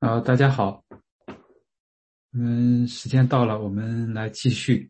[0.00, 0.84] 啊，大家好，
[2.32, 4.88] 嗯，时间到了，我们来继续。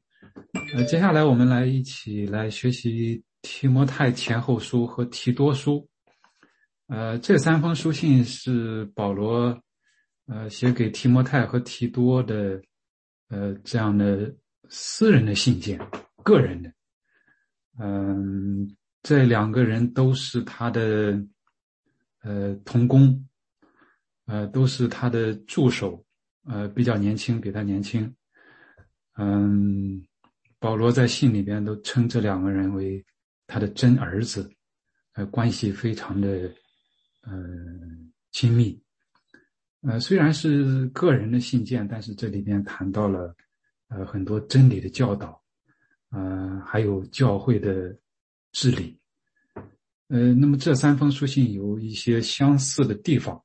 [0.75, 5.89] 呃，接下来我们来一起来学习提摩太前后书和提多书。
[6.89, 9.59] 呃，这三封书信是保罗
[10.27, 12.61] 呃写给提摩太和提多的，
[13.29, 14.31] 呃，这样的
[14.69, 15.81] 私人的信件，
[16.23, 16.71] 个人的。
[17.79, 21.19] 嗯，这两个人都是他的
[22.23, 23.25] 呃同工。
[24.29, 26.05] 呃，都是他的助手，
[26.45, 28.15] 呃，比较年轻，比他年轻。
[29.17, 30.05] 嗯，
[30.59, 33.03] 保罗在信里边都称这两个人为
[33.47, 34.49] 他的真儿子，
[35.15, 36.53] 呃，关系非常的，
[37.23, 38.79] 嗯，亲密。
[39.81, 43.35] 呃，虽然是个人的信件，但是这里边谈到了，
[43.89, 45.43] 呃，很多真理的教导，
[46.11, 47.97] 呃，还有教会的
[48.53, 49.01] 治理。
[50.09, 53.43] 呃，那么这三封书信有一些相似的地方。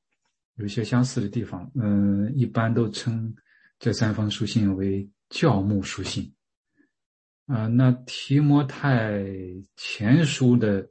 [0.56, 3.34] 有些相似的地方，嗯，一般都称
[3.80, 6.32] 这三封书信为教牧书信。
[7.46, 9.22] 啊，那提摩太
[9.76, 10.88] 前书的，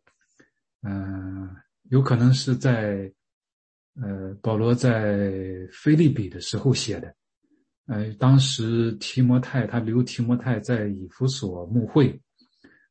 [0.83, 1.49] 嗯，
[1.85, 3.11] 有可能是在，
[3.95, 5.19] 呃，保罗在
[5.73, 7.15] 菲利比的时候写的。
[7.87, 12.21] 呃，当时提摩太他留提摩太在以弗所牧会，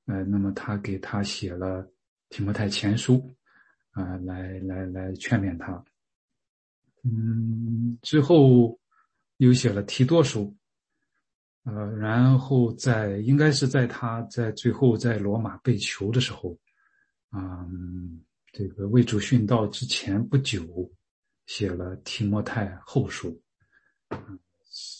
[0.05, 1.87] 呃，那么他给他写了
[2.29, 3.29] 提摩太前书，
[3.91, 5.83] 啊，来来来劝勉他。
[7.03, 8.79] 嗯，之后
[9.37, 10.55] 又写了提多书，
[11.63, 16.55] 呃，然后在应该是在他在最后在罗马被囚的时候，
[17.35, 18.21] 嗯，
[18.53, 20.63] 这个为主殉道之前不久，
[21.47, 23.41] 写了提摩太后书，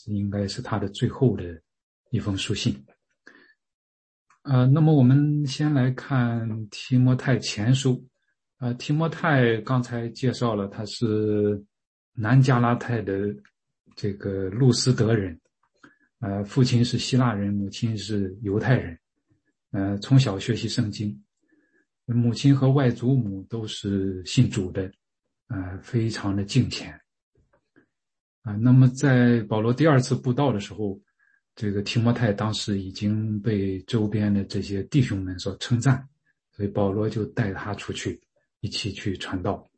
[0.07, 1.61] 应该是他的最后的
[2.09, 2.83] 一封书信。
[4.41, 8.03] 呃，那么我们先来看提摩太前书，
[8.57, 11.63] 呃，提摩太刚才介绍了他是。
[12.13, 13.33] 南加拉泰的
[13.95, 15.39] 这个路斯德人，
[16.19, 18.97] 呃，父亲是希腊人，母亲是犹太人，
[19.71, 21.23] 呃，从小学习圣经，
[22.05, 24.91] 母亲和外祖母都是信主的，
[25.47, 26.93] 呃，非常的敬虔，
[28.43, 30.99] 啊，那么在保罗第二次布道的时候，
[31.55, 36.07] 这个提摩太当时已经被周边的这些弟兄们所称赞，
[36.51, 38.21] 所以保罗就带他出去
[38.59, 39.70] 一起去传道。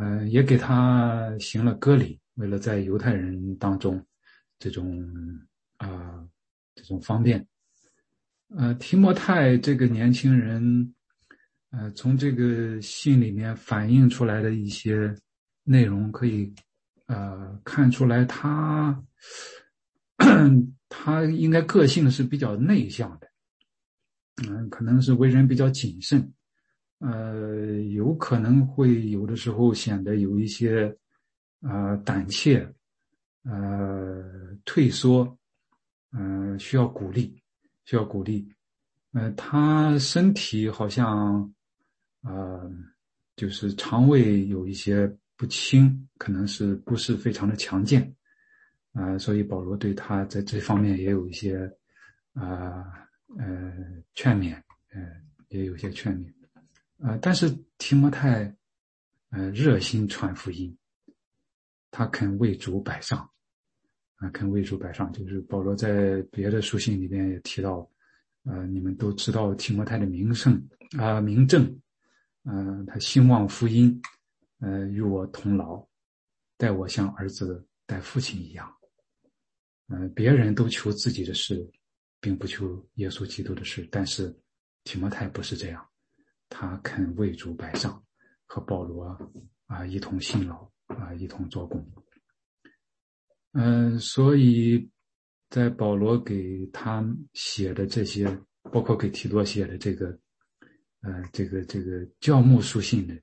[0.00, 4.04] 嗯，也给他行了割礼，为了在犹太人当中
[4.58, 5.02] 这种
[5.78, 6.24] 啊
[6.74, 7.44] 这种方便。
[8.56, 10.94] 呃，提摩太这个年轻人，
[11.70, 15.14] 呃，从这个信里面反映出来的一些
[15.64, 16.54] 内容，可以
[17.06, 19.02] 呃看出来他
[20.88, 23.28] 他应该个性是比较内向的，
[24.48, 26.32] 嗯，可能是为人比较谨慎。
[26.98, 30.96] 呃，有可能会有的时候显得有一些，
[31.60, 32.66] 呃，胆怯，
[33.44, 35.38] 呃，退缩，
[36.12, 37.40] 嗯，需要鼓励，
[37.84, 38.52] 需要鼓励。
[39.12, 41.54] 呃，他身体好像，
[42.22, 42.70] 呃，
[43.36, 45.06] 就是肠胃有一些
[45.36, 48.12] 不清，可能是不是非常的强健，
[48.92, 51.58] 啊，所以保罗对他在这方面也有一些，
[52.34, 52.84] 啊，
[53.38, 53.72] 呃，
[54.14, 54.54] 劝勉，
[54.90, 55.00] 呃，
[55.48, 56.37] 也有些劝勉。
[56.98, 57.48] 呃，但是
[57.78, 58.54] 提摩太，
[59.30, 60.76] 呃，热心传福音，
[61.90, 63.18] 他肯为主摆上，
[64.16, 65.12] 啊，肯为主摆上。
[65.12, 67.88] 就是保罗在别的书信里边也提到，
[68.44, 70.60] 呃，你们都知道提摩太的名声
[70.98, 71.80] 啊，名正，
[72.44, 74.02] 嗯，他兴旺福音，
[74.58, 75.86] 呃，与我同劳，
[76.56, 78.74] 待我像儿子待父亲一样。
[79.86, 81.64] 嗯，别人都求自己的事，
[82.20, 84.36] 并不求耶稣基督的事，但是
[84.82, 85.87] 提摩太不是这样。
[86.48, 88.02] 他肯为主摆上，
[88.46, 89.04] 和保罗
[89.66, 91.86] 啊一同辛劳啊一同做工。
[93.52, 94.90] 嗯，所以
[95.50, 98.26] 在保罗给他写的这些，
[98.72, 100.18] 包括给提多写的这个，
[101.00, 103.14] 呃，这个这个教牧书信的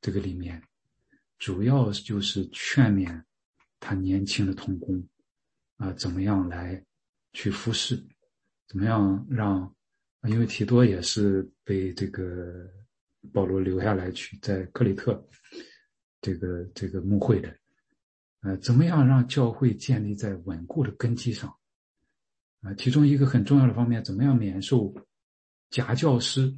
[0.00, 0.62] 这个里面，
[1.38, 3.22] 主要就是劝勉
[3.80, 5.06] 他年轻的童工
[5.76, 6.84] 啊，怎么样来
[7.32, 7.96] 去服侍，
[8.66, 9.74] 怎么样让。
[10.28, 12.64] 因为提多也是被这个
[13.32, 15.28] 保罗留下来去在克里特
[16.20, 17.56] 这个这个牧会的，
[18.40, 21.54] 呃，怎么样让教会建立在稳固的根基上？
[22.62, 24.94] 啊，其中一个很重要的方面，怎么样免受
[25.70, 26.52] 假教师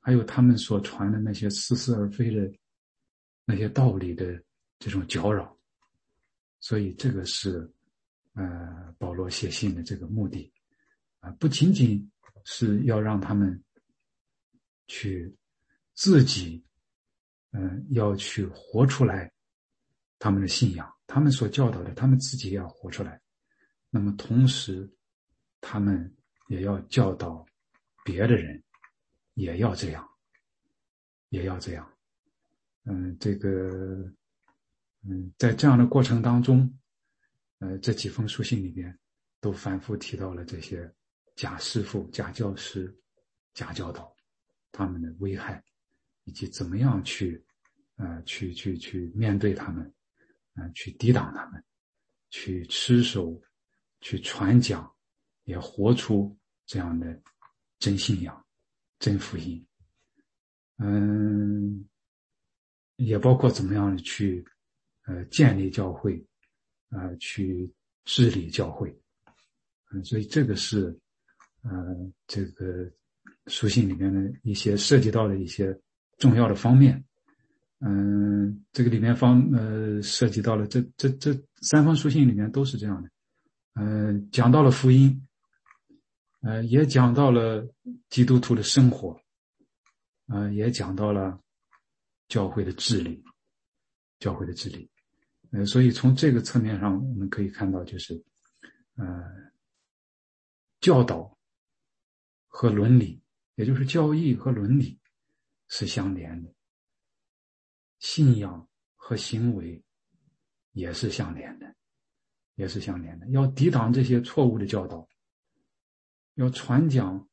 [0.00, 2.52] 还有他们所传的那些似是而非的
[3.44, 4.42] 那些道理的
[4.78, 5.58] 这种搅扰？
[6.60, 7.70] 所以这个是
[8.34, 10.52] 呃保罗写信的这个目的
[11.20, 12.08] 啊，不仅仅。
[12.44, 13.62] 是要让他们
[14.88, 15.32] 去
[15.94, 16.64] 自己，
[17.52, 19.30] 嗯，要去活出来
[20.18, 23.20] 他们的信仰，他们所教导的，他们自己也要活出来。
[23.90, 24.90] 那么同时，
[25.60, 26.14] 他们
[26.48, 27.44] 也要教导
[28.04, 28.62] 别的人，
[29.34, 30.08] 也要这样，
[31.28, 31.88] 也要这样。
[32.84, 33.48] 嗯，这个，
[35.02, 36.78] 嗯，在这样的过程当中，
[37.58, 38.98] 呃，这几封书信里边
[39.40, 40.90] 都反复提到了这些
[41.36, 42.92] 假师傅、假教师、
[43.54, 44.16] 假教导
[44.72, 45.62] 他们的危害，
[46.24, 47.42] 以及怎么样去，
[47.96, 49.92] 呃，去去去面对他们，
[50.54, 51.62] 嗯，去抵挡他们，
[52.30, 53.40] 去持守，
[54.00, 54.90] 去传讲，
[55.44, 56.36] 也活出
[56.66, 57.20] 这样的
[57.78, 58.46] 真信仰、
[58.98, 59.66] 真福音。
[60.78, 61.86] 嗯。
[62.96, 64.44] 也包括怎么样去，
[65.06, 66.24] 呃，建立教会，
[66.90, 67.68] 呃，去
[68.04, 68.96] 治理教会，
[69.90, 70.96] 嗯，所以这个是，
[71.62, 71.72] 呃，
[72.28, 72.88] 这个
[73.46, 75.76] 书信里面的一些涉及到的一些
[76.22, 77.04] 重要的方面，
[77.80, 83.10] 嗯，这个里面方呃涉及到了这这这三封书信里面都是这样的，
[83.74, 85.26] 嗯，讲到了福音，
[86.42, 87.66] 呃，也讲到了
[88.08, 89.20] 基督徒的生活，
[90.28, 91.40] 呃，也讲到了。
[92.28, 93.22] 教会的治理，
[94.18, 94.88] 教会的治理，
[95.50, 98.24] 呃，所以从这个侧面上，我们可以看到，就是，
[98.96, 99.04] 呃，
[100.80, 101.36] 教导
[102.48, 103.20] 和伦理，
[103.56, 104.98] 也就是教义和伦理
[105.72, 106.54] 是相连的，
[107.98, 109.82] 信仰和行为
[110.72, 111.74] 也是相连的，
[112.56, 113.26] 也是相连的。
[113.30, 115.08] 要抵挡这些错误的教导，
[116.34, 117.26] 要传讲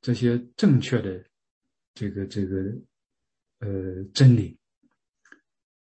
[0.00, 1.26] 这些正确的，
[1.94, 2.56] 这个这个。
[3.60, 4.58] 呃，真理、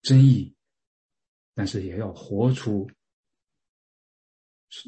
[0.02, 0.54] 真义，
[1.54, 2.90] 但是也要活出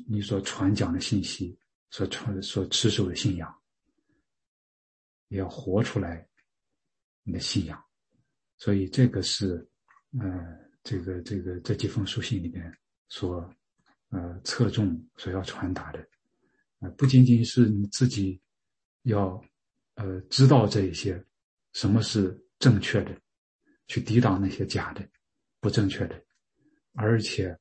[0.07, 1.59] 你所传讲的信息，
[1.89, 3.63] 所传、所持守的信仰，
[5.29, 6.29] 也要活出来
[7.25, 7.83] 你的信仰。
[8.57, 9.67] 所以，这个是
[10.21, 12.73] 呃，这个这个这几封书信里面
[13.09, 13.53] 所
[14.11, 16.07] 呃侧重所要传达的，
[16.79, 18.41] 呃，不仅仅是你自己
[19.03, 19.45] 要
[19.97, 21.21] 呃知道这一些，
[21.73, 22.41] 什么是。
[22.61, 23.15] 正确的，
[23.89, 25.07] 去抵挡那些假的、
[25.61, 26.19] 不正确的，
[26.95, 27.55] 而且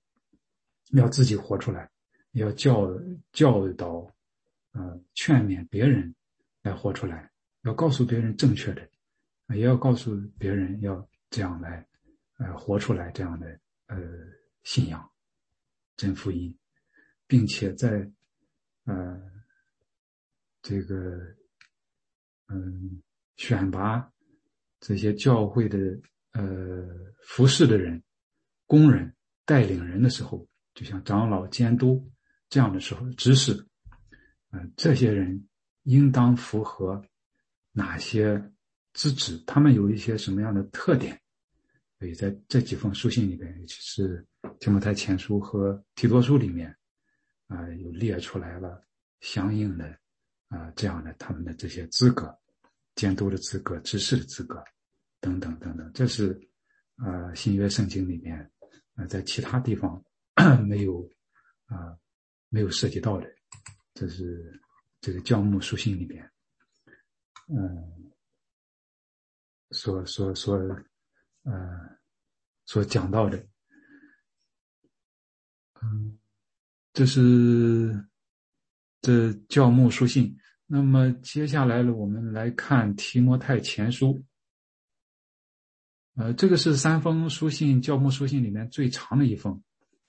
[0.92, 1.90] 要自己活出来，
[2.34, 2.88] 要教
[3.34, 4.10] 教导、
[4.72, 6.14] 呃劝勉别人
[6.62, 7.30] 来活出来，
[7.64, 8.88] 要告诉别人正确的，
[9.56, 11.88] 也要告诉别人要这样来，
[12.38, 13.98] 呃活出来这样的呃
[14.64, 15.10] 信仰、
[15.96, 16.58] 真福音，
[17.28, 18.12] 并且在
[18.86, 19.22] 呃
[20.62, 21.20] 这个
[22.48, 23.02] 嗯
[23.38, 24.10] 选拔。
[24.86, 25.78] 这些教会的
[26.34, 26.86] 呃
[27.22, 28.04] 服侍的人、
[28.66, 29.16] 工人、
[29.46, 32.06] 带领人的时候，就像长老监督
[32.50, 33.66] 这样的时候，知识，
[34.52, 35.48] 嗯，这些人
[35.84, 37.02] 应当符合
[37.72, 38.52] 哪些
[38.94, 39.38] 资质？
[39.46, 41.20] 他们有一些什么样的特点？
[42.00, 44.26] 所以在这几封书信里边，尤其是
[44.60, 46.76] 提摩太前书和提多书里面，
[47.48, 48.86] 啊，有列出来了
[49.22, 49.98] 相应的
[50.50, 52.38] 啊这样的他们的这些资格。
[52.96, 54.64] 监督的资格、知识的资格，
[55.20, 56.40] 等等等等，这是
[56.98, 58.52] 呃新约圣经里面
[58.94, 60.00] 呃在其他地方
[60.64, 61.10] 没有
[61.66, 61.98] 啊
[62.50, 63.28] 没有涉及到的，
[63.96, 64.62] 这是
[65.02, 66.32] 这个教牧书信里面
[67.48, 68.13] 嗯
[69.74, 70.56] 所所所
[71.44, 71.54] 呃
[72.66, 73.38] 所讲到的，
[75.82, 76.18] 嗯，
[76.94, 78.08] 这是
[79.02, 80.38] 这教牧书信。
[80.66, 84.24] 那么接下来呢，我们来看提摩太前书。
[86.16, 89.62] 呃，这个是三封书信、教牧书信里面最长的一封，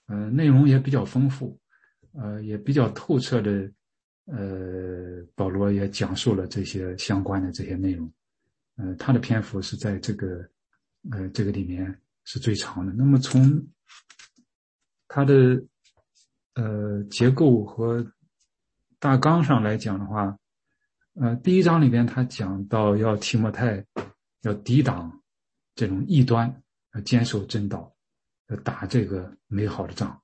[0.07, 1.59] 呃，内容也比较丰富，
[2.13, 3.73] 呃，也比较透彻的。
[4.27, 8.11] 呃，保罗也讲述了这些相关的这些内容。
[8.77, 10.49] 呃，他的篇幅是在这个
[11.13, 12.93] 呃这个里面是最长的。
[12.93, 13.65] 那么从
[15.07, 15.63] 他的
[16.55, 18.05] 呃结构和
[18.99, 20.37] 大纲上来讲的话，
[21.15, 23.85] 呃，第一章里边他讲到要提摩太
[24.43, 25.23] 要抵挡
[25.75, 26.63] 这种异端，
[26.95, 27.95] 要坚守正道，
[28.49, 30.21] 要打这个美好的仗。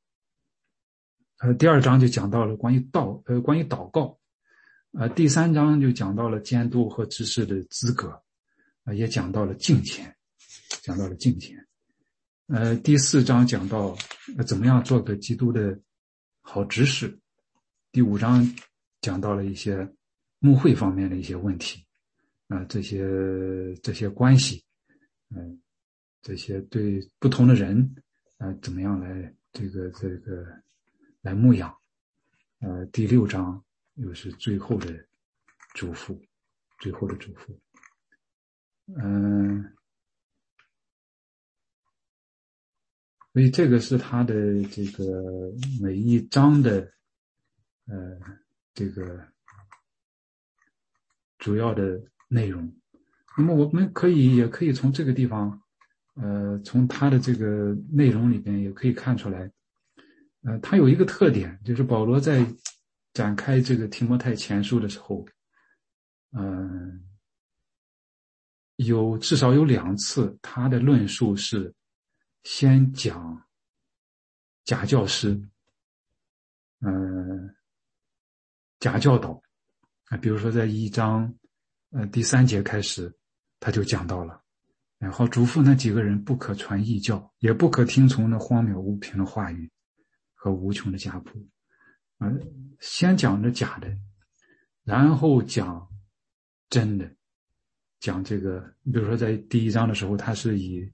[1.38, 4.18] 呃，第二章就讲到了关于道，呃，关于祷告。
[4.92, 8.20] 呃，第三章就讲到了监督和执事的资格，
[8.84, 10.14] 啊，也讲到了敬虔，
[10.82, 11.66] 讲到了敬虔。
[12.46, 13.96] 呃，第四章讲到
[14.46, 15.80] 怎么样做个基督的
[16.40, 17.18] 好执事。
[17.92, 18.46] 第五章
[19.00, 19.88] 讲到了一些。
[20.42, 21.84] 牧会方面的一些问题，
[22.48, 23.04] 啊，这些
[23.82, 24.64] 这些关系，
[25.36, 25.60] 嗯，
[26.22, 27.94] 这些对不同的人，
[28.38, 30.46] 啊，怎么样来这个这个
[31.20, 31.70] 来牧养？
[32.60, 33.62] 呃，第六章
[33.96, 35.06] 又是最后的
[35.74, 36.18] 嘱咐，
[36.78, 37.54] 最后的嘱咐，
[38.96, 39.72] 嗯，
[43.32, 46.92] 所以这个是他的这个每一章的
[47.86, 48.18] 呃
[48.74, 49.24] 这个
[51.38, 52.72] 主要的内容。
[53.38, 55.62] 那么我们可以也可以从这个地方，
[56.14, 59.50] 呃，从他的这个内容里边也可以看出来，
[60.42, 62.44] 呃，他有一个特点，就是保罗在
[63.14, 65.24] 展开这个提摩太前书的时候，
[66.32, 67.02] 嗯，
[68.84, 71.74] 有至少有两次他的论述是
[72.42, 73.42] 先讲
[74.64, 75.40] 假教师，
[76.80, 77.54] 嗯，
[78.78, 79.40] 假教导
[80.04, 81.34] 啊，比如说在一章
[81.90, 83.14] 呃第三节开始。
[83.62, 84.42] 他就讲到了，
[84.96, 89.70] 然后嘱咐那几个人不可传异教，也不可听从那荒谬无凭的话语
[90.32, 91.46] 和无穷的家谱。
[92.16, 92.32] 啊，
[92.80, 93.94] 先讲着假的，
[94.82, 95.86] 然后讲
[96.70, 97.14] 真的，
[98.00, 98.74] 讲这个。
[98.82, 100.90] 你比如说在第一章的时候，他是以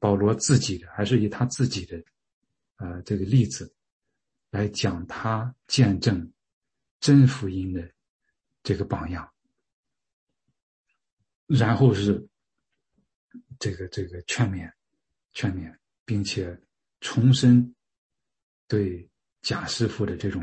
[0.00, 2.02] 保罗自己的，还是以他自己的，
[2.76, 3.70] 呃，这个例子
[4.50, 6.32] 来讲他见证
[7.00, 7.90] 真福音的
[8.62, 9.28] 这个榜样。
[11.46, 12.28] 然后是
[13.58, 14.68] 这个这个劝勉，
[15.32, 15.72] 劝勉，
[16.04, 16.60] 并且
[17.00, 17.74] 重申
[18.66, 19.08] 对
[19.42, 20.42] 贾师傅的这种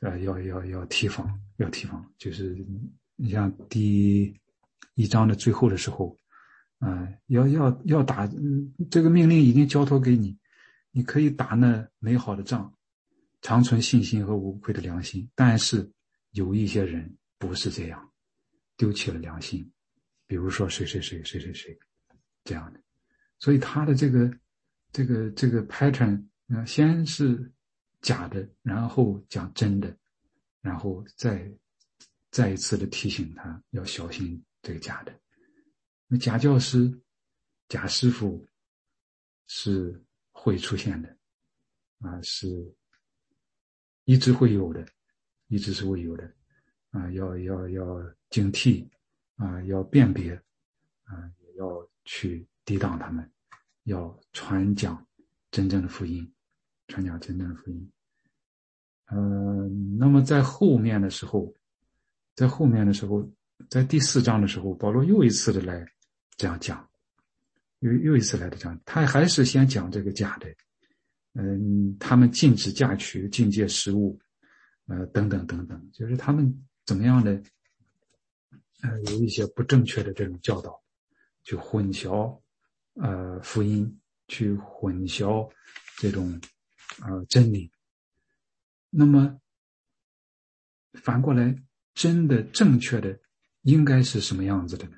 [0.00, 2.10] 呃要要要提防，要提防。
[2.16, 2.56] 就是
[3.16, 4.34] 你像第
[5.00, 6.14] 一章的最后的时候，
[6.78, 10.36] 啊，要要要打嗯这个命令已经交托给你，
[10.90, 12.70] 你可以打那美好的仗，
[13.40, 15.26] 长存信心和无愧的良心。
[15.34, 15.90] 但是
[16.32, 18.12] 有一些人不是这样，
[18.76, 19.66] 丢弃了良心。
[20.26, 21.78] 比如说谁谁谁谁谁谁，
[22.44, 22.80] 这样的，
[23.38, 24.30] 所以他的这个
[24.92, 27.50] 这个这个 pattern，啊，先是
[28.02, 29.96] 假的，然后讲真的，
[30.60, 31.50] 然后再
[32.30, 35.20] 再一次的提醒他要小心这个假的。
[36.06, 36.92] 那假教师、
[37.68, 38.46] 假师傅
[39.46, 41.16] 是会出现的，
[42.00, 42.48] 啊，是
[44.04, 44.86] 一直会有的，
[45.48, 46.32] 一直是会有的，
[46.90, 48.88] 啊，要要要警惕。
[49.36, 50.34] 啊，要辨别，
[51.04, 53.32] 啊，也要去抵挡他们，
[53.84, 55.08] 要传讲
[55.50, 56.30] 真正的福音，
[56.88, 57.90] 传讲真正的福音。
[59.06, 59.66] 呃，
[59.98, 61.56] 那么在后面的时候，
[62.34, 63.26] 在后面的时候，
[63.68, 65.86] 在第四章的时候，保罗又一次的来
[66.36, 66.88] 这样讲，
[67.80, 70.48] 又又一次来的讲，他还是先讲这个假的，
[71.34, 74.18] 嗯，他们禁止嫁娶、禁戒食物，
[74.86, 77.42] 呃，等等等等，就是他们怎么样的。
[78.82, 80.82] 呃，有一些不正确的这种教导，
[81.44, 82.40] 去混淆，
[82.94, 85.46] 呃，福音，去混淆
[85.98, 86.40] 这种，
[87.02, 87.70] 呃，真理。
[88.88, 89.38] 那么
[90.94, 91.54] 反过来，
[91.92, 93.20] 真的正确的
[93.62, 94.96] 应该是什么样子的呢？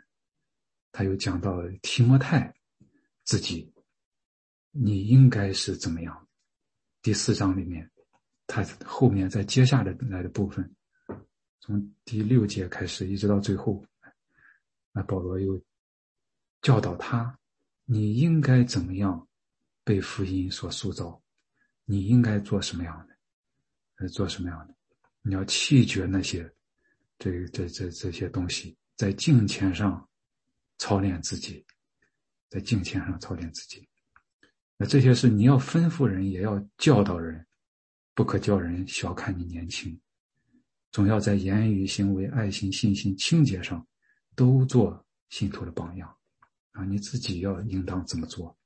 [0.92, 2.54] 他又讲到提摩太
[3.24, 3.72] 自己，
[4.70, 6.28] 你应该是怎么样？
[7.00, 7.90] 第四章里面，
[8.46, 10.74] 他后面在接下来来的部分。
[11.60, 13.84] 从第六节开始，一直到最后，
[14.92, 15.60] 那保罗又
[16.60, 17.38] 教导他：
[17.84, 19.28] 你应该怎么样
[19.84, 21.20] 被福音所塑造？
[21.84, 23.16] 你应该做什么样的？
[23.96, 24.74] 呃，做什么样的？
[25.22, 26.52] 你要弃绝那些
[27.22, 30.08] 这这这这些东西，在镜前上
[30.78, 31.64] 操练自己，
[32.50, 33.88] 在镜前上操练自己。
[34.76, 37.46] 那这些是你要吩咐人，也要教导人，
[38.12, 39.96] 不可叫人小看你年轻。
[40.90, 43.86] 总要在言语、行为、爱心、信心、清洁上，
[44.34, 46.12] 都做信徒的榜样，
[46.72, 48.58] 啊，你自己要应当怎么做？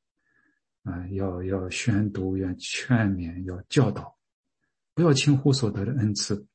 [0.85, 4.17] 啊，要要宣读，要劝勉，要教导，
[4.95, 6.47] 不要轻忽所得的恩赐，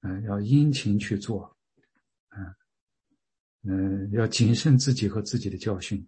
[0.00, 1.56] 嗯，要殷勤去做，
[2.30, 2.54] 嗯，
[3.62, 6.06] 嗯，要谨慎自己和自己的教训，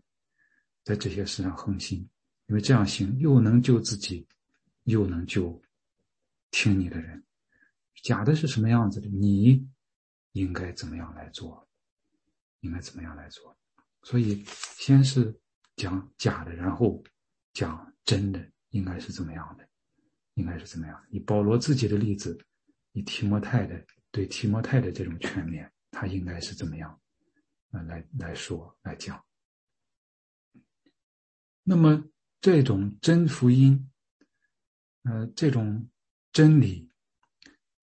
[0.84, 1.98] 在这些事上恒心，
[2.46, 4.26] 因为这样行，又能救自己，
[4.84, 5.60] 又能救
[6.50, 7.22] 听你的人。
[8.02, 9.08] 假的是什么样子的？
[9.08, 9.68] 你
[10.32, 11.68] 应该怎么样来做？
[12.60, 13.56] 应该怎么样来做？
[14.02, 14.42] 所以
[14.78, 15.38] 先是
[15.76, 17.02] 讲假的，然后
[17.52, 19.68] 讲真的，应该是怎么样的？
[20.34, 21.04] 应该是怎么样？
[21.10, 22.38] 以保罗自己的例子，
[22.92, 27.00] 以提摩太的对提摩太的这种劝勉，他应该是怎么样？
[27.70, 29.24] 啊，来来说来讲。
[31.62, 32.02] 那么
[32.40, 33.90] 这种真福音，
[35.02, 35.88] 呃，这种
[36.32, 36.88] 真理。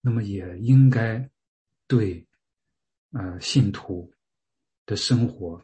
[0.02, 1.30] 那么也应该
[1.86, 2.26] 对
[3.12, 4.14] 呃信徒
[4.86, 5.62] 的生活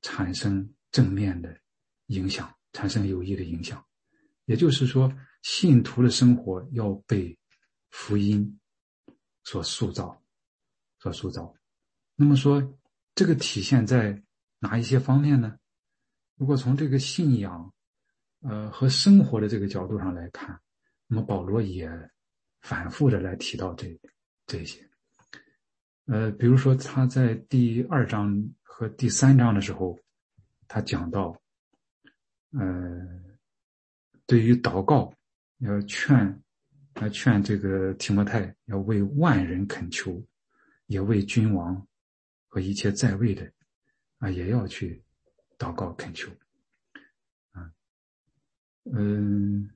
[0.00, 1.60] 产生正面的
[2.06, 3.84] 影响，产生有益的影响。
[4.44, 5.12] 也就是说，
[5.42, 7.36] 信徒的生活要被
[7.90, 8.60] 福音
[9.44, 10.20] 所塑造，
[10.98, 11.54] 所塑造。
[12.16, 12.78] 那么说，
[13.14, 14.22] 这个体现在
[14.58, 15.58] 哪一些方面呢？
[16.36, 17.72] 如果从这个信仰，
[18.40, 20.60] 呃和生活的这个角度上来看，
[21.06, 21.88] 那么保罗也
[22.60, 23.98] 反复的来提到这
[24.46, 24.88] 这些。
[26.06, 29.98] 呃，比如说他在第二章和第三章的时候，
[30.68, 31.40] 他讲到，
[32.50, 32.62] 呃，
[34.26, 35.12] 对于祷告，
[35.58, 36.42] 要劝，
[37.04, 40.24] 要劝这个提摩太要为万人恳求，
[40.86, 41.86] 也为君王
[42.48, 43.52] 和一切在位的，
[44.18, 45.04] 啊，也要去
[45.58, 46.32] 祷告恳求，
[47.52, 47.70] 啊，
[48.84, 49.70] 嗯，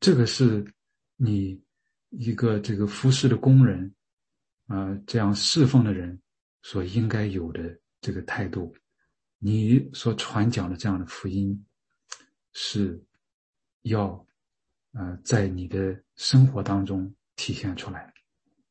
[0.00, 0.66] 这个是
[1.14, 1.62] 你
[2.10, 3.94] 一个这个服侍的工人。
[4.66, 6.18] 啊，这样侍奉的人
[6.62, 8.74] 所应该有的这个态度，
[9.38, 11.62] 你所传讲的这样的福音，
[12.54, 12.98] 是
[13.82, 14.26] 要
[14.94, 18.12] 呃在你的生活当中体现出来，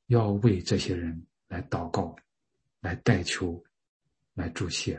[0.07, 2.15] 要为这些人来祷告，
[2.81, 3.63] 来代求，
[4.33, 4.95] 来祝谢。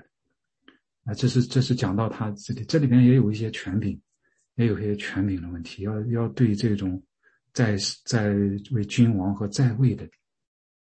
[1.04, 4.00] 啊，这是这是讲到他这里，这里面也有一些权柄，
[4.54, 7.02] 也有一些权柄的问题，要要对这种
[7.52, 8.28] 在在
[8.71, 10.09] 为君王和在位的。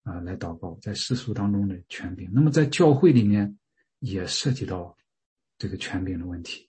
[0.03, 3.59] 啊，来祷告，在世俗当中的权柄，那么在教会里面
[3.99, 4.95] 也涉及到
[5.57, 6.68] 这个权柄的问题，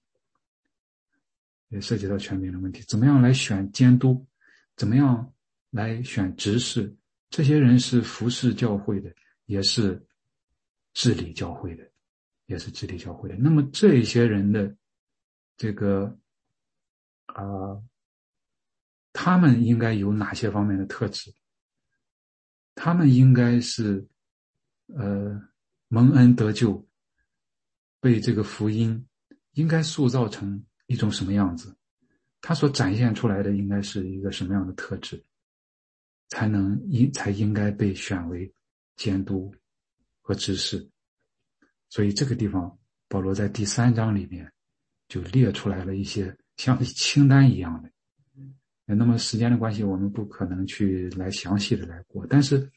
[1.70, 2.82] 也涉及到权柄的问题。
[2.82, 4.24] 怎么样来选监督？
[4.76, 5.32] 怎么样
[5.70, 6.94] 来选执事？
[7.30, 9.12] 这些人是服侍教会的，
[9.46, 10.04] 也是
[10.94, 11.90] 治理教会的，
[12.46, 13.36] 也是治理教会的。
[13.36, 14.76] 那么这些人的
[15.56, 16.18] 这个
[17.26, 17.80] 啊，
[19.12, 21.32] 他们应该有哪些方面的特质？
[22.74, 24.08] 他们应该是，
[24.86, 25.40] 呃，
[25.88, 26.88] 蒙恩得救，
[28.00, 29.06] 被这个福音
[29.52, 31.72] 应该塑造成一种什么样子？
[32.40, 35.22] 他所展现出来的应该是一个什么样的特质，
[36.30, 38.52] 才能应才应该被选为
[38.96, 39.54] 监督
[40.20, 40.90] 和指示？
[41.88, 44.52] 所以这个地方，保罗在第三章里面
[45.06, 47.88] 就列出来了一些像清单一样的。
[48.84, 52.68] 那么时间的关系，我们不可能去来详细的来过，但是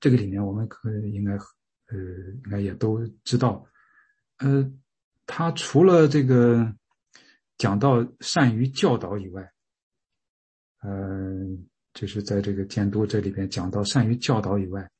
[0.00, 1.96] 这个里面我们可应该呃
[2.44, 3.64] 应该也都知道，
[4.38, 4.68] 呃，
[5.26, 6.74] 他除了这个
[7.60, 9.52] 讲到善于教导以外，
[10.80, 11.46] 呃，
[11.92, 14.90] 就是在这个监督这里边讲到善于教导以外，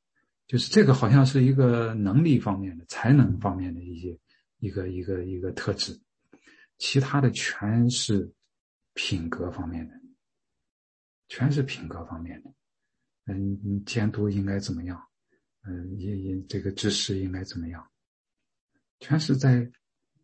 [0.45, 4.15] 就是这个好像是一个能力方面的、才能方面的一些
[4.59, 5.99] 一个一个一个特质，
[6.77, 8.31] 其他的全是
[8.93, 9.99] 品格方面的。
[11.29, 12.53] 全是品格方面的，
[13.25, 15.01] 嗯，监督应该怎么样？
[15.63, 17.89] 嗯，也也这个知识应该怎么样？
[18.99, 19.71] 全是在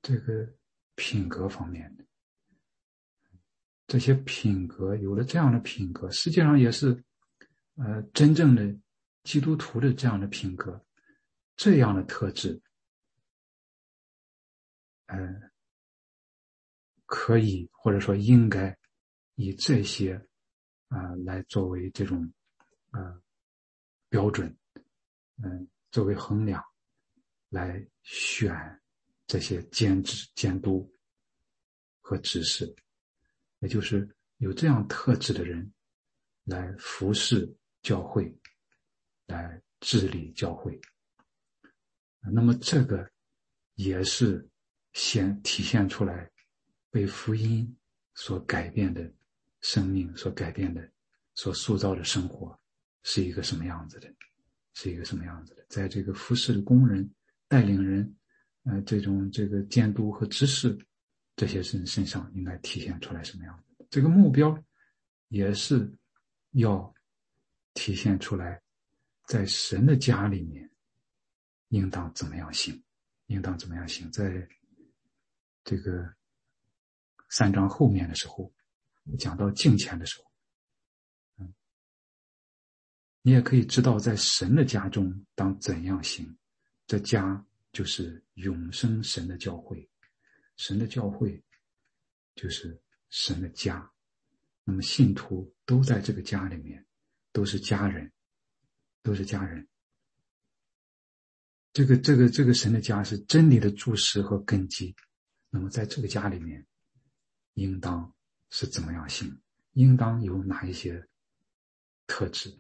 [0.04, 0.48] 这个
[0.94, 2.06] 品格方面的。
[3.88, 7.04] 这些品格有了这样的品格，实际上也是，
[7.76, 8.78] 呃，真正的
[9.24, 10.86] 基督徒的这样的品格，
[11.56, 12.62] 这样的特质，
[15.08, 15.52] 嗯，
[17.06, 18.78] 可以或者说应该
[19.36, 20.24] 以这些。
[20.90, 22.32] 啊，来作为这种，
[22.92, 23.22] 呃，
[24.08, 24.58] 标准，
[25.44, 26.64] 嗯，作为衡量，
[27.50, 28.56] 来选
[29.26, 30.90] 这些监制、监督
[32.00, 32.74] 和指示，
[33.60, 35.72] 也就是有这样特质的人，
[36.44, 38.34] 来服侍教会，
[39.28, 40.80] 来治理教会。
[42.20, 43.10] 那么这个
[43.76, 44.48] 也是
[44.94, 46.30] 显体现出来
[46.90, 47.78] 被福音
[48.14, 49.12] 所改变的。
[49.62, 50.88] 生命所改变的、
[51.34, 52.58] 所塑造的生活，
[53.02, 54.08] 是一个什么样子的？
[54.76, 55.66] 是一个什么样子的？
[55.68, 57.12] 在这个服侍的工人、
[57.48, 58.16] 带领人，
[58.66, 60.78] 呃，这种这个监督和指示，
[61.38, 63.86] 这些人身上应该体现出来什么样子？
[63.90, 64.62] 这个目标，
[65.30, 65.90] 也是
[66.52, 66.94] 要
[67.74, 68.62] 体现出来，
[69.28, 70.70] 在神的家里面，
[71.70, 72.84] 应当怎么样行？
[73.28, 74.12] 应当怎么样行？
[74.12, 74.46] 在
[75.64, 76.14] 这个
[77.30, 78.52] 三章后面的时候。
[79.18, 80.30] 讲到敬虔的时候，
[81.38, 81.54] 嗯，
[83.22, 86.38] 你也可以知道，在神的家中当怎样行。
[86.86, 89.90] 这家就是永生神的教会，
[90.58, 91.42] 神的教会
[92.36, 92.78] 就是
[93.10, 93.90] 神的家。
[94.66, 96.86] 那么信徒都在这个家里面，
[97.32, 98.12] 都是家人，
[99.02, 99.66] 都是家人。
[101.72, 104.94] 这个这个这个神的家是真理的柱石和根基。
[105.50, 106.68] 那么在这个家里面，
[107.54, 108.14] 应当。
[108.50, 109.30] 是怎么样行？
[109.74, 111.06] 应当有哪一些
[112.08, 112.58] 特质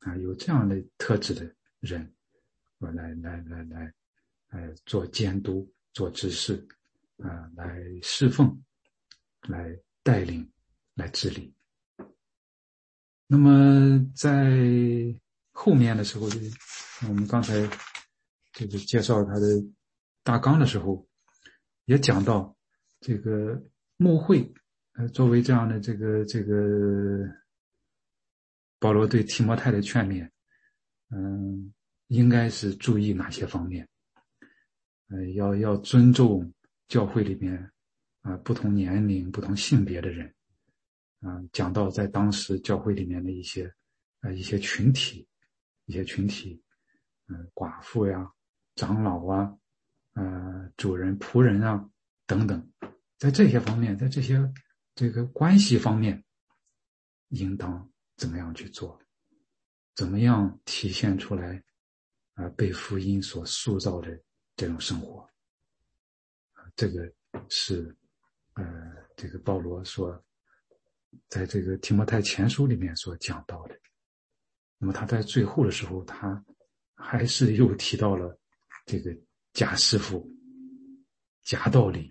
[0.00, 0.14] 啊？
[0.18, 2.14] 有这样的特质的人，
[2.76, 3.94] 我来来来来，
[4.48, 6.62] 呃，做监督、做指示，
[7.28, 8.62] 啊，来侍奉、
[9.48, 10.48] 来带领、
[10.94, 11.54] 来治理。
[13.26, 14.54] 那么在
[15.52, 16.38] 后面的时候，就
[17.08, 17.54] 我们刚才
[18.52, 19.46] 这个介绍他的
[20.22, 21.06] 大纲的时候，
[21.86, 22.54] 也讲到
[23.00, 23.62] 这个
[23.96, 24.52] 牧会。
[24.96, 26.54] 呃，作为这样的这个这个
[28.78, 30.30] 保罗对提摩太的劝勉，
[31.10, 31.74] 嗯，
[32.06, 33.88] 应该是注意哪些方面？
[35.08, 36.54] 呃，要要尊重
[36.88, 37.72] 教会里面
[38.22, 40.34] 啊不同年龄、不同性别的人，
[41.20, 43.72] 啊，讲到在当时教会里面的一些
[44.20, 45.26] 啊一些群体，
[45.86, 46.62] 一些群体，
[47.28, 48.30] 嗯，寡妇呀、
[48.76, 49.56] 长老啊、
[50.12, 51.88] 呃，主人、仆人啊
[52.26, 52.72] 等等，
[53.18, 54.52] 在这些方面，在这些
[54.94, 56.22] 这个关系方面，
[57.28, 59.00] 应当怎么样去做？
[59.94, 61.62] 怎么样体现出来
[62.34, 64.20] 啊被福音所塑造的？
[64.56, 65.28] 这种生活，
[66.76, 67.12] 这个
[67.48, 67.96] 是
[68.54, 68.64] 呃，
[69.16, 70.24] 这个保罗说，
[71.28, 73.78] 在这个提摩太前书里面所讲到的。
[74.78, 76.44] 那么他在最后的时候，他
[76.94, 78.38] 还是又提到了
[78.86, 79.16] 这个
[79.52, 80.28] 假师傅、
[81.42, 82.10] 假道理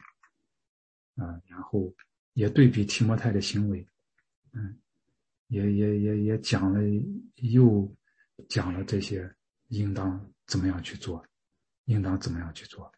[1.16, 1.94] 啊，然后
[2.34, 3.88] 也对比提摩太的行为，
[4.54, 4.80] 嗯，
[5.48, 6.80] 也也也也讲了，
[7.36, 7.94] 又
[8.50, 9.30] 讲了这些
[9.68, 11.26] 应当怎么样去做。
[11.86, 12.90] 应当怎么样去做？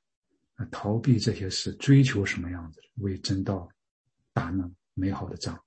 [0.55, 2.81] 啊，逃避这些事，追求什么样子？
[2.95, 3.69] 为真道
[4.33, 5.61] 打那美好的仗，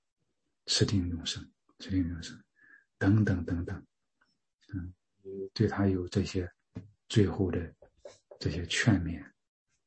[0.65, 1.47] 持定永生，
[1.77, 2.39] 持定永生，
[2.97, 3.85] 等等等等。
[4.73, 4.93] 嗯，
[5.53, 6.51] 对他有这些
[7.07, 7.73] 最后的
[8.39, 9.23] 这些劝勉，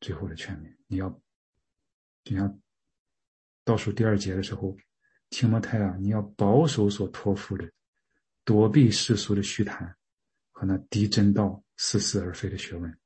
[0.00, 0.72] 最后的劝勉。
[0.86, 1.08] 你要
[2.22, 2.60] 就像
[3.64, 4.76] 倒数第二节的时候，
[5.30, 7.68] 提摩太啊，你要保守所托付的，
[8.44, 9.96] 躲避世俗的虚谈
[10.52, 12.98] 和那低真道似是而非的学问。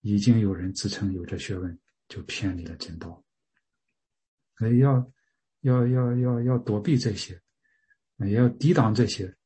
[0.00, 3.24] 已经有人自称有这学问，就偏离了正道。
[4.56, 5.12] 所以要
[5.60, 7.40] 要要要要躲避这些，
[8.18, 9.36] 也要抵挡这些，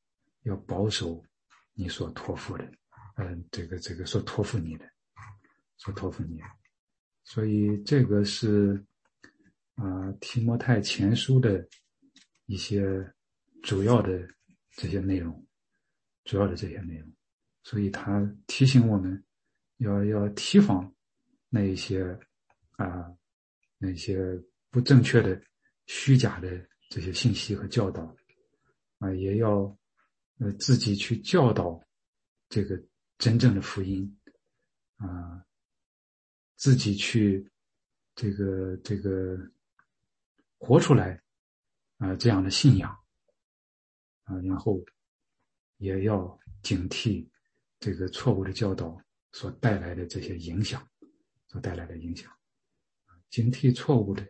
[0.43, 1.25] 要保守
[1.73, 2.71] 你所托付的，
[3.17, 4.85] 嗯，这个这个所托付你的，
[5.79, 6.41] 所托付你。
[7.25, 8.85] 所以这个是
[9.75, 11.67] 啊提摩太前书的
[12.47, 12.83] 一些
[13.63, 14.29] 主要的
[14.73, 15.47] 这些内容，
[16.25, 17.11] 主要的这些内容。
[17.65, 19.25] 所以他提醒我们。
[19.83, 20.93] 要要提防
[21.49, 22.19] 那一些
[22.77, 23.13] 啊
[23.79, 24.41] 那些
[24.71, 25.41] 不正确的、
[25.87, 26.49] 虚假的
[26.89, 28.03] 这些信息和教导
[28.99, 29.77] 啊，也要
[30.39, 31.81] 呃自己去教导
[32.49, 32.81] 这个
[33.19, 34.19] 真正的福音
[34.97, 35.45] 啊，
[36.57, 37.51] 自己去
[38.15, 39.37] 这个这个
[40.59, 41.21] 活出来
[41.99, 42.91] 啊这样的信仰
[44.25, 44.81] 啊，然后
[45.79, 47.29] 也要警惕
[47.81, 48.97] 这个错误的教导。
[49.33, 50.87] 所带来的这些影响，
[51.49, 52.31] 所带来的影响，
[53.07, 54.27] 啊警惕错误的，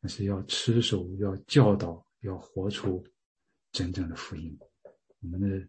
[0.00, 3.06] 那是要持守，要教导，要活出
[3.70, 4.58] 真正的福音。
[5.20, 5.68] 我们的，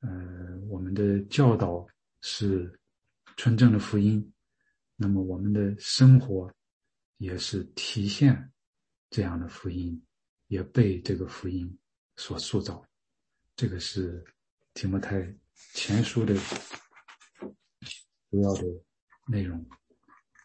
[0.00, 1.86] 呃，我们的教导
[2.22, 2.80] 是
[3.36, 4.32] 纯正的福音，
[4.96, 6.50] 那么我们的生活
[7.18, 8.50] 也是体现
[9.10, 10.02] 这样的福音，
[10.46, 11.78] 也被这个福音
[12.16, 12.82] 所塑造。
[13.54, 14.24] 这个是
[14.72, 15.30] 提摩太
[15.74, 16.34] 前书的。
[18.30, 18.62] 主要的
[19.26, 19.58] 内容，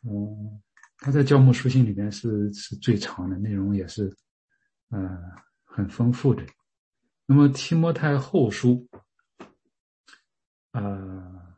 [0.04, 0.62] 嗯，
[0.98, 4.15] 他在教牧书信里面是是最长的，内容也是，
[4.89, 5.20] 呃，
[5.63, 6.46] 很丰富的。
[7.26, 8.88] 那么提摩太后书，
[10.72, 11.56] 呃，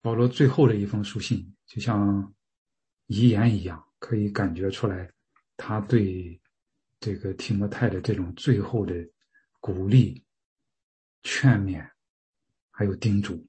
[0.00, 2.34] 保罗最后的一封书信，就像
[3.06, 5.10] 遗言一样，可以感觉出来，
[5.56, 6.40] 他对
[7.00, 8.94] 这个提摩太的这种最后的
[9.60, 10.24] 鼓励、
[11.22, 11.88] 劝勉，
[12.70, 13.46] 还有叮嘱。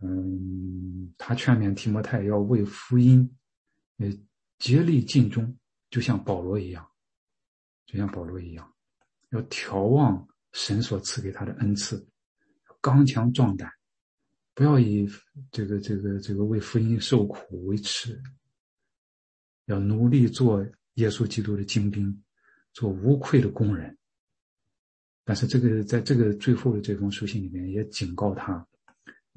[0.00, 3.28] 嗯，他劝勉提摩太要为福音，
[3.96, 4.06] 呃，
[4.58, 5.56] 竭力尽忠，
[5.90, 6.88] 就像保罗一样，
[7.84, 8.72] 就像保罗一样，
[9.30, 12.06] 要眺望神所赐给他的恩赐，
[12.80, 13.68] 刚强壮胆，
[14.54, 15.04] 不要以
[15.50, 18.22] 这个这个这个为福音受苦为耻，
[19.64, 22.22] 要努力做耶稣基督的精兵，
[22.72, 23.98] 做无愧的工人。
[25.24, 28.64] 但是这个在这个最后的这封书信里面也警告他。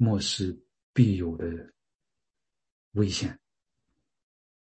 [0.02, 0.60] 漠视
[0.92, 1.46] 必有的
[2.94, 3.38] 危险，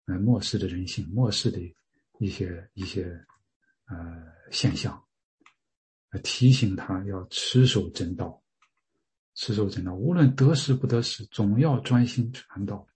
[0.05, 1.59] 呃，漠视的人性，漠视的
[2.19, 3.03] 一些一些
[3.87, 5.05] 呃现象，
[6.23, 8.41] 提醒他要持守真道，
[9.33, 12.87] 持守真道，无论得时不得时，总要专心传道，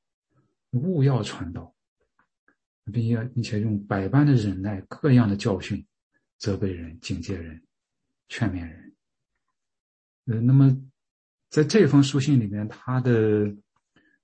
[0.70, 1.76] 勿要传道，
[2.86, 5.86] 并且并且用百般的忍耐，各样的教训，
[6.38, 7.62] 责备人，警戒人，
[8.30, 8.96] 劝勉人。
[10.28, 10.90] 呃，那么。
[11.50, 13.52] 在这封书信里面，他的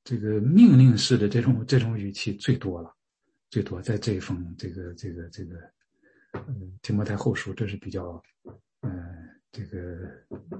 [0.03, 2.95] 这个命令式的这种这种语气最多了，
[3.49, 5.55] 最多在这封这个这个这个，
[6.47, 8.21] 嗯，提摩太后书，这是比较，
[8.81, 8.91] 呃，
[9.51, 9.97] 这个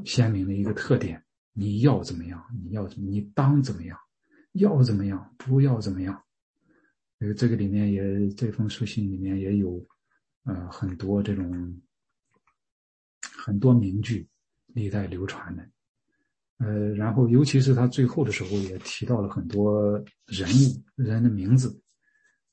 [0.04, 1.24] 鲜明的一个特点。
[1.54, 2.44] 你要怎么样？
[2.64, 3.98] 你要你当怎么样？
[4.54, 5.34] 要怎么样？
[5.38, 6.22] 不要怎么样？
[7.20, 9.86] 这个这个里面也这封书信里面也有，
[10.44, 11.80] 呃，很多这种
[13.38, 14.28] 很多名句，
[14.68, 15.70] 历代流传的，
[16.58, 19.94] 呃，然后尤其是他最后的时候也提到了很多
[20.26, 21.80] 人物人的名字，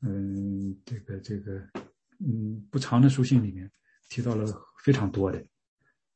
[0.01, 1.61] 嗯，这个这个，
[2.19, 3.71] 嗯，不长的书信里面
[4.09, 4.47] 提到了
[4.85, 5.45] 非常多的，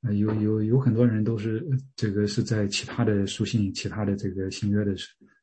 [0.02, 4.94] 呃，有有有很多人都是这个是在其他的书信、其他的这个新约的。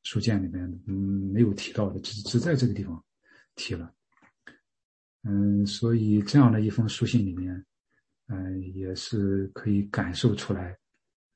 [0.05, 3.01] 书件里面，嗯，没有提到的，只只在这个地方
[3.55, 3.89] 提了，
[5.23, 7.65] 嗯，所以这样的一封书信里面，
[8.27, 10.77] 嗯，也是可以感受出来，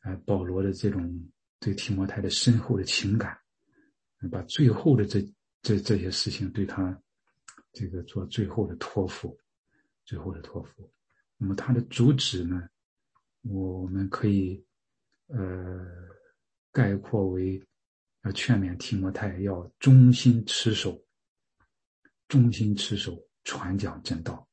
[0.07, 3.37] 呃，保罗的这种对提摩太的深厚的情感，
[4.31, 5.21] 把最后的这
[5.61, 6.97] 这这些事情对他
[7.73, 9.37] 这个做最后的托付，
[10.05, 10.89] 最后的托付。
[11.37, 12.69] 那么他的主旨呢，
[13.41, 14.65] 我们可以
[15.27, 15.85] 呃
[16.71, 17.61] 概括为。
[18.23, 21.01] 要劝勉提摩太要忠心持守，
[22.27, 24.45] 忠心持守，传讲真道，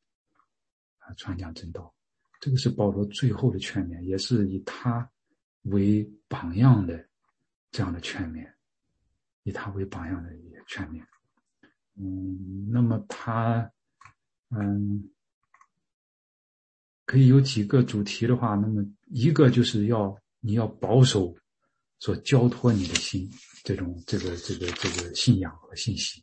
[0.98, 1.92] 啊，传讲真道，
[2.40, 5.10] 这个是保罗最后的劝勉，也是以他
[5.64, 7.06] 为榜样的
[7.70, 8.50] 这样的劝勉，
[9.42, 11.04] 以他为榜样的一个劝勉。
[11.96, 13.70] 嗯，那么他，
[14.50, 15.10] 嗯，
[17.04, 21.36] 可以有几个主题的话，那么一个就是要你要保守。
[22.00, 23.30] 所交托你的心，
[23.62, 26.22] 这种这个这个这个信仰和信息，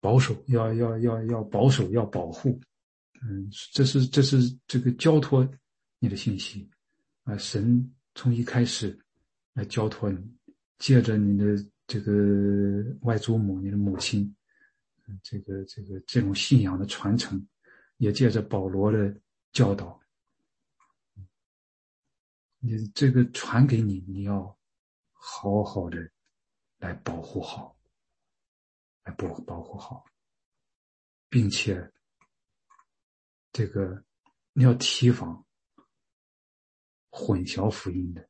[0.00, 2.58] 保守要要要要保守要保护，
[3.26, 5.48] 嗯，这是这是这个交托
[5.98, 6.70] 你的信息
[7.22, 8.98] 啊，神从一开始
[9.54, 10.18] 来交托你，
[10.78, 11.56] 借着你的
[11.86, 14.34] 这个外祖母，你的母亲，
[15.22, 17.42] 这个这个这种信仰的传承，
[17.96, 19.18] 也借着保罗的
[19.52, 19.98] 教导。
[22.58, 24.58] 你这个传给你，你要
[25.12, 26.10] 好好的
[26.78, 27.74] 来保护好，
[29.04, 30.04] 来保保护好，
[31.30, 31.90] 并且
[33.54, 34.04] 这个
[34.52, 35.46] 你要提防
[37.08, 38.28] 混淆福音的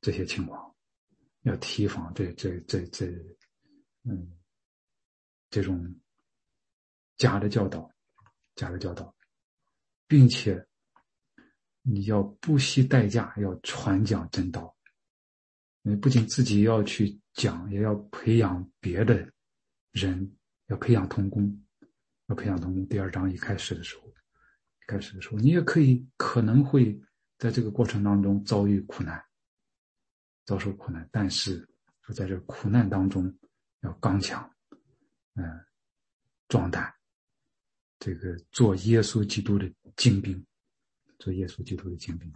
[0.00, 0.74] 这些情况，
[1.42, 3.06] 要提防这这这这，
[4.02, 4.36] 嗯，
[5.50, 5.94] 这种
[7.16, 7.88] 假的教导，
[8.56, 9.14] 假的教导，
[10.08, 10.66] 并且。
[11.88, 14.76] 你要不惜代价要传讲真道，
[15.82, 19.32] 你不仅自己要去讲，也要培养别的
[19.92, 21.64] 人，要培养童工，
[22.26, 22.84] 要培养童工。
[22.88, 24.05] 第二章一开始的时候，
[24.86, 26.98] 开始的时候，你也可以可能会
[27.38, 29.22] 在这个过程当中遭遇苦难，
[30.44, 31.68] 遭受苦难，但是
[32.02, 33.32] 说在这苦难当中
[33.80, 34.48] 要刚强，
[35.34, 35.44] 嗯，
[36.48, 36.94] 壮胆，
[37.98, 40.44] 这个做耶稣基督的精兵。
[41.18, 42.30] 做耶稣基督的精兵，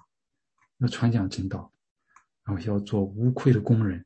[0.78, 1.70] 要传讲真道，
[2.44, 4.02] 然后要做无愧的工人，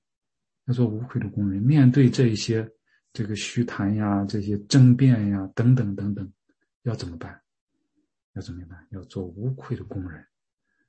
[0.65, 1.63] 要做无愧的工人。
[1.63, 2.69] 面对这一些
[3.13, 6.33] 这个虚谈呀、这些争辩呀等等等等，
[6.83, 7.41] 要怎么办？
[8.35, 8.87] 要怎么办？
[8.91, 10.25] 要做无愧的工人，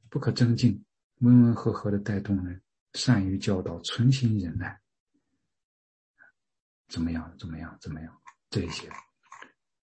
[0.10, 0.84] 不可争竞，
[1.22, 2.62] 温温和和的带动人，
[2.94, 4.80] 善于教导，存心忍耐。
[6.88, 7.36] 怎么样？
[7.40, 7.78] 怎么样？
[7.82, 8.22] 怎么样？
[8.50, 8.90] 这些，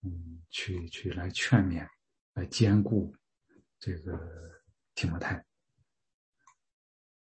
[0.01, 1.87] 嗯，去去来劝勉，
[2.33, 3.15] 来兼顾。
[3.79, 4.19] 这个
[4.93, 5.45] 提摩太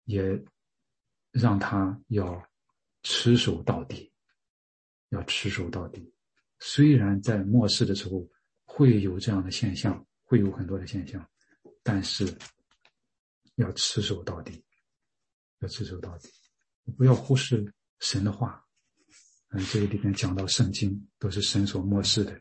[0.04, 0.42] 也
[1.30, 2.42] 让他要
[3.02, 4.10] 持守到底，
[5.10, 6.10] 要持守到底。
[6.58, 8.26] 虽然在末世的时候
[8.64, 11.26] 会有这样的现象，会有很多的现象，
[11.82, 12.36] 但是
[13.54, 14.62] 要持守到底，
[15.60, 16.28] 要持守到底，
[16.98, 18.62] 不要忽视神的话。
[19.52, 22.38] 嗯，这个里面讲到圣经都是神所漠视的。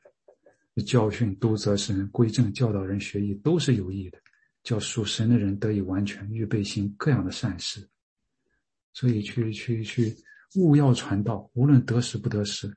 [0.86, 4.22] 教训、督责神归正、教导人学艺，都是有益的，
[4.62, 7.90] 叫属神的人得以完全，预备行各样的善事。
[8.92, 10.14] 所以，去去去，
[10.56, 12.76] 勿要传道，无论得时不得时，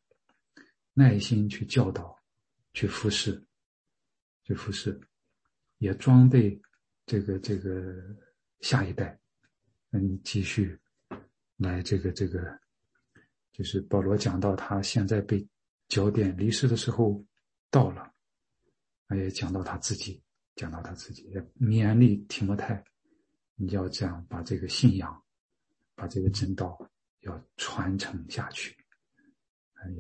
[0.94, 2.16] 耐心去教导，
[2.72, 3.44] 去服侍，
[4.50, 5.00] 去服侍，
[5.78, 6.60] 也装备
[7.06, 7.94] 这个这个
[8.62, 9.16] 下一代，
[9.92, 10.76] 嗯，继续
[11.56, 12.58] 来这个这个，
[13.52, 15.46] 就是保罗讲到他现在被
[15.86, 17.24] 焦点离世的时候。
[17.72, 18.12] 到了，
[19.06, 20.20] 他也讲到他自己，
[20.56, 22.84] 讲到他自己，也勉励提摩太，
[23.54, 25.22] 你要这样把这个信仰，
[25.94, 26.76] 把这个真道
[27.20, 28.76] 要传承下去，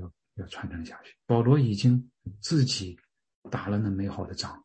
[0.00, 1.16] 要要传承下去。
[1.26, 2.10] 保罗已经
[2.40, 2.98] 自己
[3.48, 4.64] 打了那美好的仗，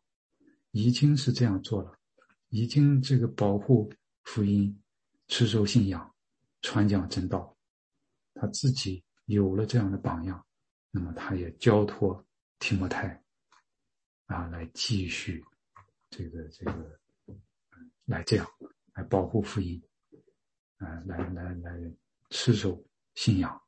[0.72, 1.98] 已经是这样做了，
[2.48, 3.92] 已经这个保护
[4.24, 4.76] 福音、
[5.28, 6.14] 持守信仰、
[6.62, 7.56] 传讲真道，
[8.34, 10.44] 他自己有了这样的榜样，
[10.90, 12.22] 那么他也交托。
[12.58, 13.22] 提摩太
[14.28, 15.44] 啊，来继续
[16.08, 16.98] 这个这个，
[18.06, 18.46] 来这样
[18.94, 19.80] 来保护福音
[20.78, 21.94] 啊，来来来
[22.30, 22.82] 持守
[23.14, 23.62] 信仰，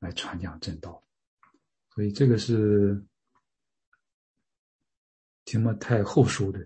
[0.00, 1.00] 来传讲正道。
[1.94, 3.00] 所以这个是
[5.46, 6.60] 提摩太后书的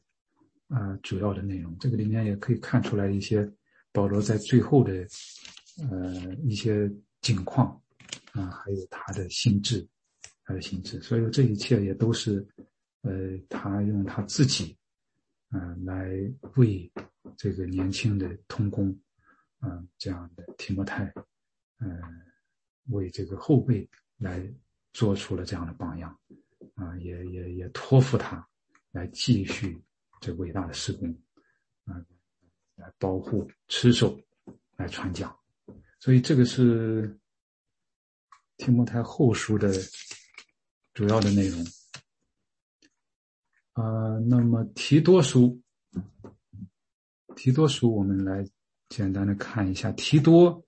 [0.66, 1.78] 啊主要的内容。
[1.78, 3.48] 这个里面也可以看出来一些
[3.92, 5.06] 保罗在最后的
[5.88, 6.90] 呃一些
[7.20, 7.80] 景况
[8.32, 9.86] 啊，还有他的心智，
[10.44, 11.00] 他的心智。
[11.00, 12.44] 所以这一切也都是
[13.02, 14.76] 呃他用他自己
[15.52, 16.10] 嗯来
[16.56, 16.90] 为
[17.36, 18.88] 这个年轻的通工
[19.60, 21.04] 嗯这样的提摩太
[21.78, 21.96] 嗯
[22.88, 23.88] 为这个后辈
[24.18, 24.52] 来。
[24.92, 26.18] 做出了这样的榜样，
[26.74, 28.44] 啊，也也也托付他
[28.92, 29.80] 来继续
[30.20, 31.08] 这伟大的施工，
[31.84, 31.94] 啊，
[32.76, 34.20] 来保护、持守、
[34.76, 35.34] 来传讲，
[35.98, 37.18] 所以这个是
[38.56, 39.72] 提摩太后书的
[40.94, 41.64] 主要的内容。
[43.72, 45.60] 啊，那么提多书，
[47.36, 48.44] 提多书，我们来
[48.88, 50.62] 简单的看一下，提多，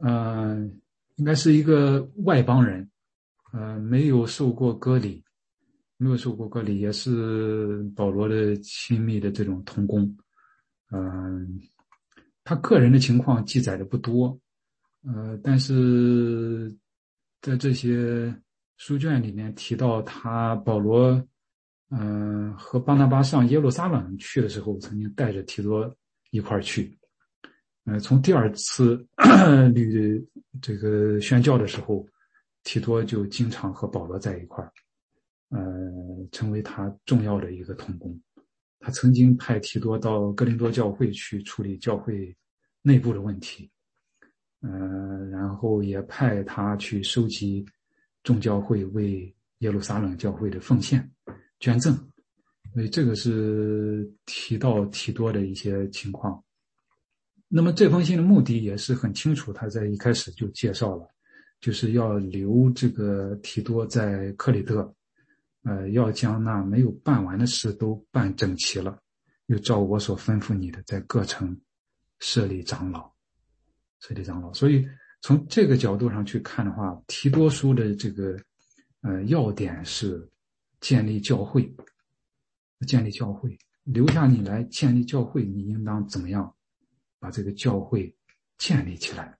[0.00, 0.80] 嗯，
[1.16, 2.88] 应该是一个外邦人。
[3.52, 5.22] 呃，没有受过割礼，
[6.02, 10.02] 没有受过割礼，也是保罗的亲密的这种同工。
[10.90, 11.60] 嗯，
[12.42, 14.36] 他个人的情况记载的不多，
[15.06, 16.76] 呃，但是
[17.40, 18.34] 在这些
[18.78, 21.24] 书卷里面提到他保罗，
[21.90, 25.96] 嗯，和巴拿巴上耶路撒冷去的时候，曾经带着提多
[26.32, 26.98] 一块儿去。
[27.84, 29.06] 呃，从第二次
[29.72, 30.20] 旅
[30.60, 32.04] 这个宣教的时候。
[32.64, 34.70] 提多就经常和保罗在一块儿，
[35.52, 35.60] 呃，
[36.32, 38.18] 成为他重要的一个同工。
[38.80, 42.34] 他曾经派提多到哥林多教会去处理教会
[42.80, 43.70] 内部的问题，
[44.60, 44.70] 呃，
[45.30, 47.64] 然后也派他去收集
[48.24, 51.08] 众教会为耶路撒冷教会的奉献
[51.60, 51.94] 捐赠。
[52.72, 56.42] 所以这个是提到提多的一些情况。
[57.46, 61.06] 那么这封信的目的也是很清楚，他在一开始就介绍了。
[61.60, 64.92] 就是要留这个提多在克里特，
[65.62, 68.98] 呃，要将那没有办完的事都办整齐了，
[69.46, 71.60] 又照我所吩咐你的，在各城
[72.18, 73.12] 设立长老，
[74.00, 74.52] 设立长老。
[74.52, 74.84] 所以
[75.20, 78.36] 从这个角度上去看的话，提多书的这个
[79.02, 80.28] 呃要点是
[80.80, 81.72] 建立教会，
[82.86, 86.52] 建立教会，留下你来建立教会，你应当怎么样
[87.20, 88.12] 把这个教会
[88.58, 89.38] 建立起来？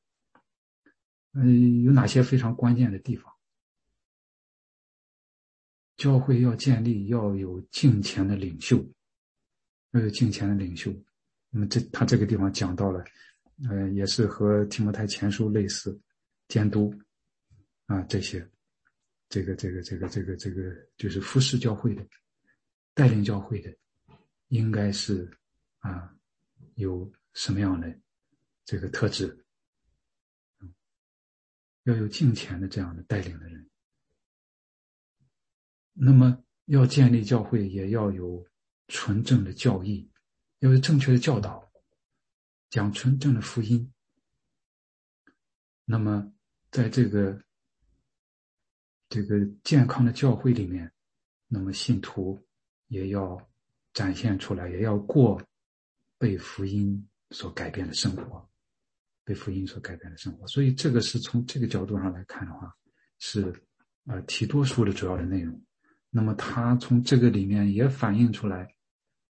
[1.34, 3.31] 嗯，有哪些非常关键的地方？
[6.02, 8.84] 教会要建立，要有敬虔的领袖，
[9.92, 10.92] 要有敬虔的领袖。
[11.48, 13.04] 那么这他这个地方讲到了，
[13.70, 15.96] 呃，也是和提摩太前书类似，
[16.48, 16.92] 监督
[17.86, 18.44] 啊这些，
[19.28, 22.04] 这个这个这个这个这个就是服侍教会的，
[22.94, 23.72] 带领教会的，
[24.48, 25.30] 应该是
[25.78, 26.12] 啊
[26.74, 27.96] 有什么样的
[28.64, 29.38] 这个特质？
[31.84, 33.70] 要有敬虔的这样的带领的人，
[35.92, 38.46] 那么要建立教会，也要有
[38.88, 40.10] 纯正的教义，
[40.60, 41.70] 要有正确的教导，
[42.70, 43.92] 讲纯正的福音。
[45.84, 46.32] 那么，
[46.70, 47.42] 在这个
[49.08, 50.90] 这个健康的教会里面，
[51.48, 52.42] 那么信徒
[52.88, 53.38] 也要
[53.92, 55.42] 展现出来，也要过
[56.18, 58.48] 被福音所改变的生活。
[59.24, 62.76] 被福音所改变的生活，所以这个是从这个角度上来看的话，
[63.20, 63.54] 是
[64.06, 65.64] 呃提多书的主要的内容。
[66.14, 68.76] 那么它从这个里面也反映出来，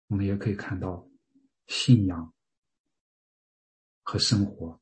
[0.05, 1.09] 我们也可以看到
[1.65, 2.31] 信仰
[4.03, 4.79] 和生活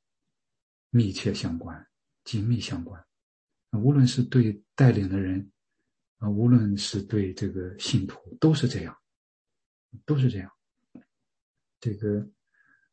[0.89, 1.87] 密切相关、
[2.25, 3.01] 紧密相关。
[3.71, 5.49] 无论是对带领的人，
[6.17, 8.97] 啊，无论是对这个信徒，都是这样，
[10.05, 10.51] 都是这样。
[11.79, 12.29] 这个，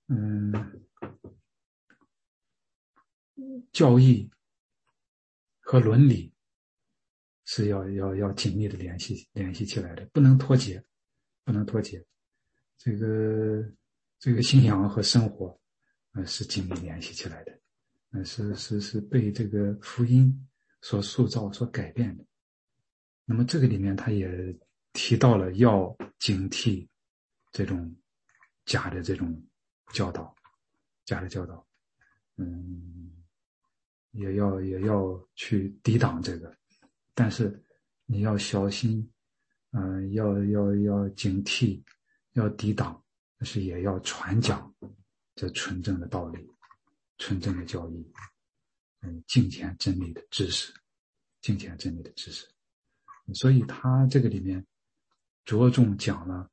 [0.06, 0.52] 嗯。
[3.72, 4.30] 教义
[5.60, 6.31] 和伦理
[7.44, 10.82] 是要要要紧密的联系联系起来的，不能脱节，
[11.44, 12.04] 不能脱节。
[12.78, 13.64] 这个
[14.18, 15.58] 这个信仰和生活，
[16.12, 17.58] 呃，是紧密联系起来的，
[18.12, 20.48] 呃，是是是被这个福音
[20.80, 22.24] 所塑造、所改变的。
[23.24, 24.28] 那么这个里面，他也
[24.92, 26.86] 提到了要警惕
[27.50, 27.94] 这种
[28.64, 29.42] 假的这种
[29.92, 30.34] 教导，
[31.04, 31.66] 假的教导，
[32.36, 33.10] 嗯。
[34.14, 36.54] 也要也要去抵挡这个，
[37.14, 37.62] 但是
[38.06, 39.10] 你要小心，
[39.72, 41.82] 嗯，要要要警惕，
[42.32, 43.02] 要抵挡，
[43.38, 44.74] 但是也要传讲
[45.34, 46.46] 这纯正的道理、
[47.18, 48.12] 纯正的教义，
[49.02, 50.72] 嗯，敬虔真理的知识，
[51.40, 52.46] 敬虔真理的知识。
[53.34, 54.64] 所以他这个里面
[55.44, 56.50] 着重讲了，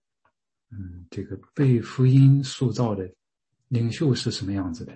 [0.71, 3.11] 嗯，这个被福音塑造的
[3.69, 4.93] 领袖是什么样子的。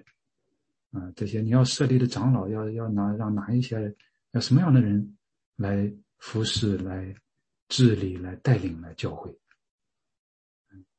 [0.92, 3.96] 啊，这些你要设立的长老要要拿让哪一些
[4.32, 5.18] 要什么样的人
[5.56, 7.16] 来服侍、来
[7.70, 9.36] 治理、来带领、来教会。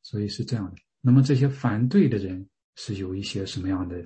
[0.02, 0.76] 所以是这样的。
[1.00, 3.96] 那么这些反对的人是有一些什么样的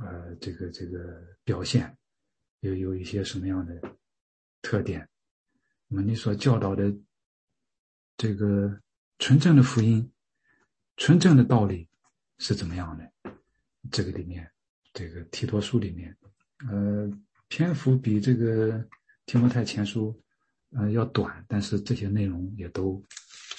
[0.00, 1.96] 呃这个这个表现，
[2.60, 3.80] 有有一些什么样的
[4.62, 5.08] 特点？
[5.88, 6.92] 那么你所教导的
[8.16, 8.80] 这个
[9.18, 10.12] 纯正的福音、
[10.96, 11.88] 纯正的道理
[12.38, 13.12] 是怎么样的？
[13.92, 14.50] 这个里面，
[14.92, 16.16] 这个提多书里面，
[16.68, 17.08] 呃，
[17.46, 18.84] 篇幅比这个
[19.26, 20.18] 提摩太前书
[20.70, 23.04] 呃要短，但是这些内容也都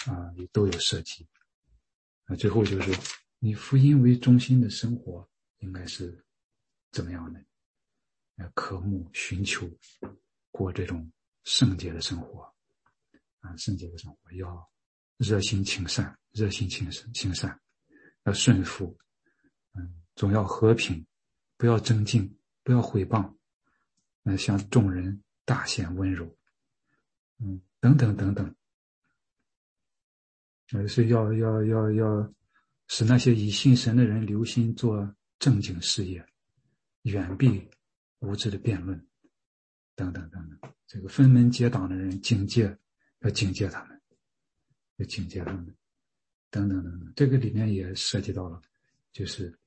[0.07, 1.28] 啊也都有涉及。
[2.26, 2.91] 啊，最后就是
[3.39, 6.18] 以福音为中心的生活应该是
[6.91, 7.43] 怎么样的？
[8.38, 9.70] 要渴慕、寻求
[10.51, 11.11] 过这种
[11.43, 12.51] 圣洁的生活
[13.39, 14.70] 啊，圣洁的生活要
[15.18, 17.59] 热心行善，热心行善，行善
[18.24, 18.97] 要顺服，
[19.74, 20.01] 嗯。
[20.15, 21.05] 总要和平，
[21.57, 23.32] 不要争竞，不要毁谤，
[24.24, 26.29] 那向众人大显温柔，
[27.39, 28.53] 嗯，等等等等，
[30.73, 32.33] 而是要要要要
[32.89, 36.21] 使那些以信神的人留心做正经事业，
[37.03, 37.65] 远避
[38.19, 39.07] 无知的辩论，
[39.95, 40.73] 等等等等。
[40.85, 42.77] 这个分门结党的人，警戒
[43.19, 44.01] 要警戒他们，
[44.97, 45.73] 要警戒他们，
[46.49, 47.13] 等等等等。
[47.15, 48.61] 这个里面也涉及到了，
[49.13, 49.57] 就是。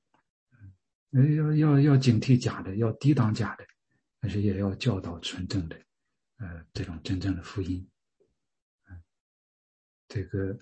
[1.13, 3.65] 嗯，要要要警惕假的，要抵挡假的，
[4.21, 5.75] 但是也要教导纯正的，
[6.37, 7.85] 呃，这种真正的福音。
[8.87, 9.01] 嗯，
[10.07, 10.55] 这个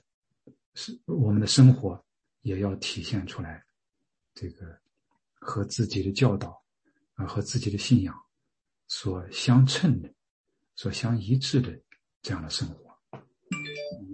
[0.75, 2.01] 是我们的生活
[2.41, 3.61] 也要体现出来，
[4.33, 4.79] 这个
[5.33, 6.63] 和自己的教导
[7.15, 8.15] 啊，和自己的信仰
[8.87, 10.09] 所相称的、
[10.75, 11.77] 所相一致的
[12.21, 12.97] 这样的生活。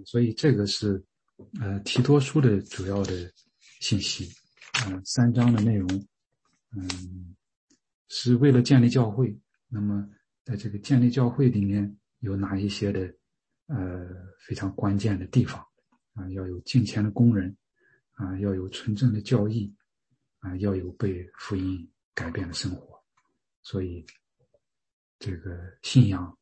[0.08, 1.04] 所以这个是
[1.62, 3.32] 呃提多书的主要的
[3.80, 4.28] 信息，
[4.88, 6.08] 嗯，三章的内容。
[6.72, 7.36] 嗯，
[8.08, 9.38] 是为了建立教会。
[9.68, 10.08] 那么，
[10.44, 13.14] 在这个建立教会里面，有哪一些的
[13.68, 14.08] 呃
[14.40, 15.60] 非常关键的地方
[16.14, 16.30] 啊？
[16.30, 17.56] 要有敬虔的工人
[18.14, 19.74] 啊，要有纯正的教义
[20.40, 23.02] 啊，要有被福音改变的生活。
[23.62, 24.06] 所以，
[25.20, 26.38] 这个信仰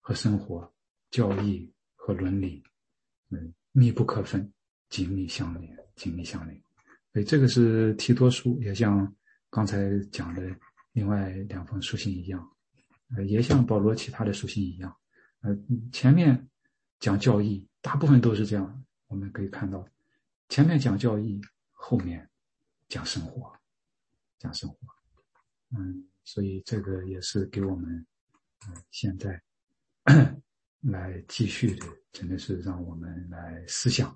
[0.00, 0.70] 和生活、
[1.10, 2.62] 教义和伦理，
[3.30, 4.52] 嗯，密不可分，
[4.90, 6.62] 紧密相连，紧密相连。
[7.12, 9.12] 所以，这个是提多书，也像。
[9.48, 10.54] 刚才讲的
[10.96, 12.56] 另外两封书信一样，
[13.14, 14.96] 呃，也像保罗其他的书信一样，
[15.42, 15.54] 呃，
[15.92, 16.48] 前面
[16.98, 18.82] 讲教义，大部分都是这样。
[19.08, 19.86] 我们可以看到，
[20.48, 21.38] 前面讲教义，
[21.70, 22.26] 后面
[22.88, 23.54] 讲生活，
[24.38, 24.78] 讲生活。
[25.76, 28.06] 嗯，所以这个也是给我们，
[28.66, 29.38] 嗯，现在
[30.80, 34.08] 来继续的，真的是让我们来思想，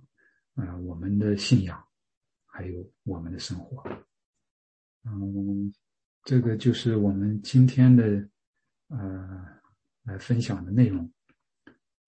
[0.55, 1.87] 啊，我们的信仰，
[2.47, 3.87] 还有我们的生活。
[5.05, 5.75] 嗯，
[6.23, 8.29] 这个就是我们今天的
[8.89, 9.47] 呃
[10.05, 11.11] 来分享的内容。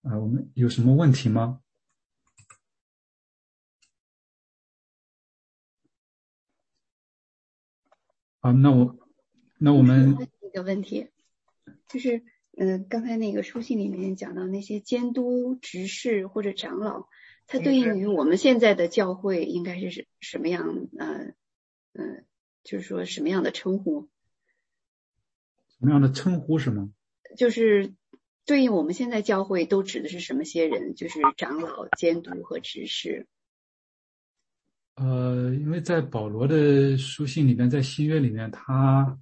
[0.03, 1.61] 啊，我们有什么问题吗？
[8.41, 8.99] 啊，那我
[9.59, 11.09] 那我们一个问题，
[11.89, 12.23] 就是
[12.57, 17.09] 嗯，刚才那个书信里面讲到那些监督、执事或者长老，
[17.47, 20.89] 它对应于我们现在的教会应该是什么样？
[20.99, 21.33] 呃，
[21.93, 22.27] 嗯。
[22.65, 24.09] 就是说什么样的称呼？
[25.69, 26.91] 什么样的称呼是吗？
[27.37, 27.93] 就是
[28.45, 30.95] 对应我们现在教会都指的是什么些人？
[30.95, 33.27] 就是长老、监督和执事。
[34.95, 39.19] 呃，因为在保罗的书信里面，在新约里面，他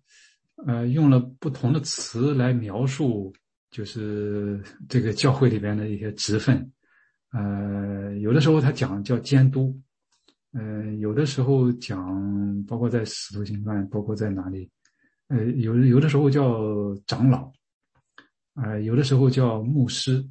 [0.67, 3.33] 呃用了不同的词来描述，
[3.71, 6.71] 就是这个教会里边的一些职分。
[7.33, 9.81] 呃，有的时候他讲叫监督。
[10.53, 14.69] 呃，有的时候讲，包括在《使徒行传》，包括在哪里，
[15.29, 17.53] 呃，有有的时候叫长老，
[18.55, 20.29] 啊，有的时候叫牧师，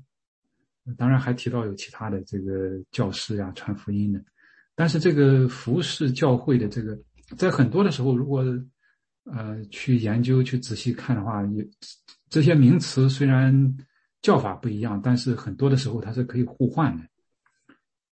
[0.98, 4.22] 当然还提到有其他的这个教师呀、传福音的。
[4.76, 7.00] 但是这个服侍教会的这个，
[7.38, 8.44] 在很多的时候，如果
[9.24, 11.64] 呃去研究、去仔细看的话，有
[12.30, 13.78] 这些名词虽然
[14.22, 17.04] 叫法不一样，但是很多的时候它是可以互换的。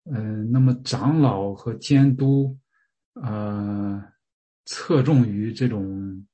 [0.08, 2.56] 嗯，那么长老和监督，
[3.14, 4.00] 呃，
[4.64, 6.24] 侧重于这种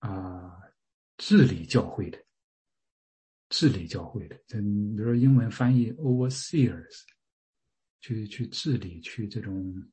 [0.00, 0.52] 啊
[1.16, 2.18] 治理教会的，
[3.48, 7.04] 治理教会的，这，比如说英文翻译 overseers，
[8.00, 9.90] 去去治理，去这种，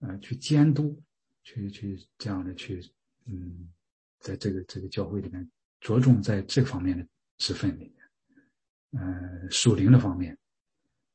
[0.00, 1.00] 呃，去监督，
[1.44, 2.80] 去去这样的去，
[3.26, 3.72] 嗯，
[4.18, 5.48] 在这个这个教会里面，
[5.80, 7.06] 着重在这方面的
[7.38, 10.36] 职分里面，呃，属灵的方面。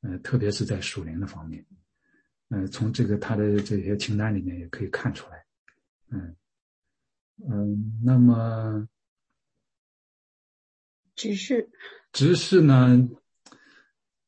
[0.02, 1.66] 呃，特别是在属灵的方面，
[2.50, 5.46] 呃，从这个他的这些清单里面也可以看出来，
[6.10, 6.36] 嗯，
[7.50, 8.88] 嗯，那么
[11.16, 11.70] 只是
[12.14, 13.10] 只是呢？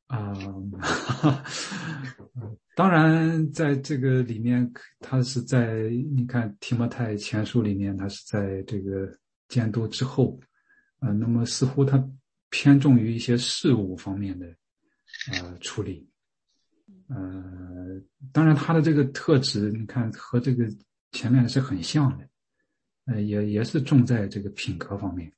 [0.07, 0.33] 啊，
[2.75, 4.69] 当然，在这个里面，
[4.99, 9.09] 他是在你看提摩太前书里面，他是在这个
[9.47, 10.37] 监督之后，
[10.99, 12.03] 啊，那么似乎他
[12.49, 14.53] 偏重于一些事物方面的
[15.29, 16.09] 呃处理，
[17.07, 18.01] 呃，
[18.31, 20.67] 当然他的这个特质，你看和这个
[21.11, 22.27] 前面是很像的。
[23.05, 25.31] 呃，也也是重在这个品格方面，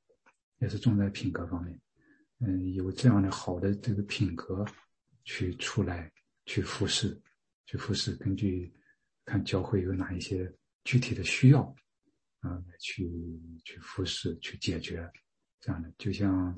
[0.59, 1.79] 也是重在品格方面。
[2.39, 4.65] 嗯，有这样的好的这个品格，
[5.23, 6.11] 去出来
[6.45, 7.19] 去服侍，
[7.65, 8.71] 去服侍，根据
[9.23, 10.53] 看教会有哪一些
[10.83, 11.61] 具体的需要，
[12.41, 13.09] 啊，去
[13.63, 15.09] 去复试，去解决
[15.61, 15.89] 这样的。
[15.97, 16.53] 就像，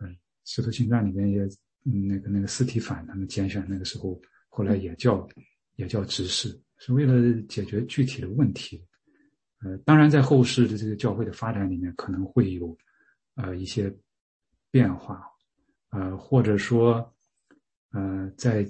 [0.00, 0.10] 嗯，
[0.44, 1.48] 《使徒行传》里面也，
[1.82, 5.28] 那个那个斯提凡他们拣选那个时候，后来也叫
[5.76, 8.84] 也叫执事，是为了解决具体的问题。
[9.60, 12.76] 呃，当然，在后世的这个教会的发展里面，可能会有，
[13.34, 13.94] 呃，一些
[14.70, 15.24] 变化，
[15.90, 17.10] 呃，或者说，
[17.92, 18.66] 呃，在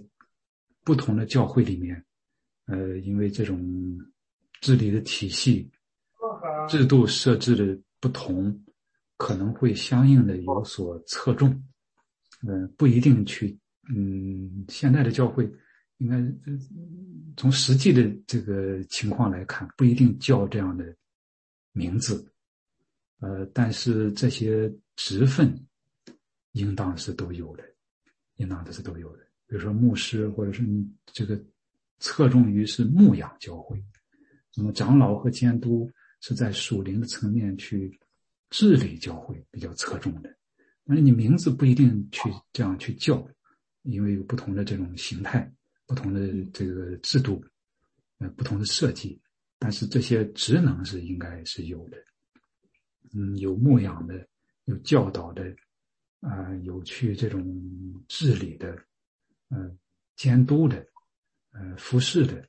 [0.85, 2.05] 不同的教会里面，
[2.67, 3.99] 呃，因为这种
[4.61, 5.69] 治理的体系、
[6.69, 8.64] 制度设置的不同，
[9.17, 11.63] 可能会相应的有所侧重，
[12.47, 13.59] 呃，不一定去，
[13.95, 15.51] 嗯，现在的教会。
[15.99, 16.21] 应该
[17.37, 20.95] 从实际的这个情况来看，不一定叫这样的
[21.73, 22.29] 名字，
[23.21, 25.57] 呃，但是这些职分
[26.53, 27.63] 应当是都有的，
[28.37, 29.23] 应当的是都有的。
[29.47, 31.41] 比如说牧师，或者是你这个
[32.01, 33.83] 侧重于是牧养教会，
[34.57, 35.89] 那么长老和监督
[36.21, 37.97] 是在属灵的层面去
[38.55, 40.33] 治理教会比较侧重的。
[40.85, 43.29] 那你名字不一定去这样去叫，
[43.83, 45.53] 因为有不同的这种形态。
[45.87, 47.45] 不同的这个制度，
[48.19, 49.21] 呃，不同的设计，
[49.59, 51.99] 但是这些职能是应该是有的，
[53.13, 54.27] 嗯，有牧养的，
[54.65, 55.45] 有教导的，
[56.21, 57.45] 啊，有去这种
[58.09, 58.75] 治理的，
[59.51, 59.77] 嗯，
[60.17, 60.87] 监督的，
[61.51, 62.49] 呃，服侍的，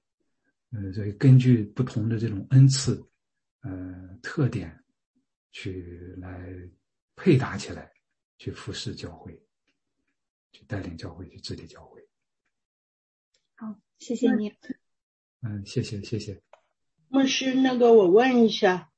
[0.72, 3.06] 呃，所以根据不同的这种恩赐，
[3.64, 4.82] 呃，特点，
[5.56, 6.38] 去来
[7.16, 7.90] 配搭起来，
[8.38, 9.42] 去服侍教会，
[10.52, 12.06] 去带领教会，去治理教会。
[13.56, 14.54] 好谢谢你，
[15.40, 16.42] 嗯，谢谢谢谢。
[17.08, 18.92] 牧师，那个我问一下，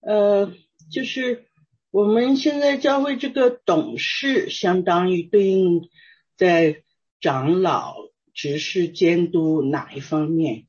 [0.00, 0.52] 呃，
[0.90, 1.46] 就是
[1.92, 5.88] 我们现在教会这个董事，相当于对应
[6.34, 6.82] 在
[7.20, 7.94] 长老、
[8.34, 10.66] 执事、监督哪一方面？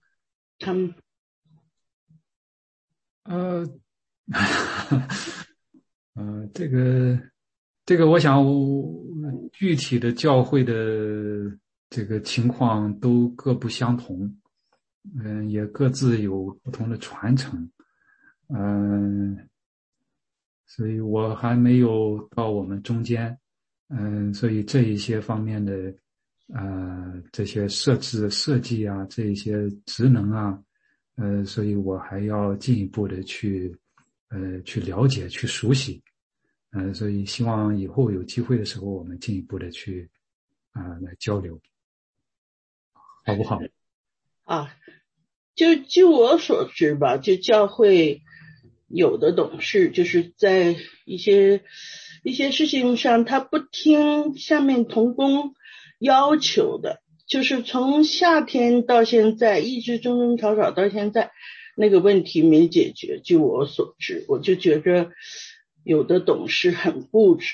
[0.60, 0.94] 他们，
[3.24, 3.66] 呃，
[6.16, 7.20] 呃，这个
[7.86, 8.44] 这个，我想
[9.52, 10.76] 具体的教会的。
[11.90, 14.30] 这个情况都各不相同，
[15.24, 17.72] 嗯，也各自有不同的传承，
[18.50, 19.48] 嗯，
[20.66, 23.40] 所以我还没有到我们中间，
[23.88, 25.94] 嗯，所以这一些方面的，
[26.54, 30.62] 呃，这些设置设计啊，这一些职能啊，
[31.16, 33.74] 呃，所以我还要进一步的去，
[34.30, 36.02] 呃，去了解、去熟悉，
[36.72, 40.10] 嗯，所以希望以后有机会的时候，我们进一步的去，
[40.72, 41.60] 啊，来交流。
[43.26, 43.60] 好不好？
[44.44, 44.74] 啊，
[45.56, 48.22] 就据我所知吧，就教会
[48.88, 50.76] 有的董事就是在
[51.06, 51.64] 一些
[52.24, 55.56] 一些事情上，他不听下面同工
[56.00, 61.32] 要求的，就是从夏天到现在一直争争吵吵到现在，
[61.78, 63.22] 那个问题没解决。
[63.24, 65.12] 据我所知，我就觉着
[65.84, 67.54] 有的董事很固执，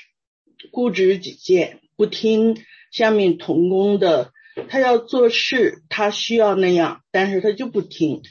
[0.72, 2.56] 固执己见，不听
[2.90, 4.32] 下面同工的。
[4.68, 8.22] 他要做事，他需要那样，但是他就不听，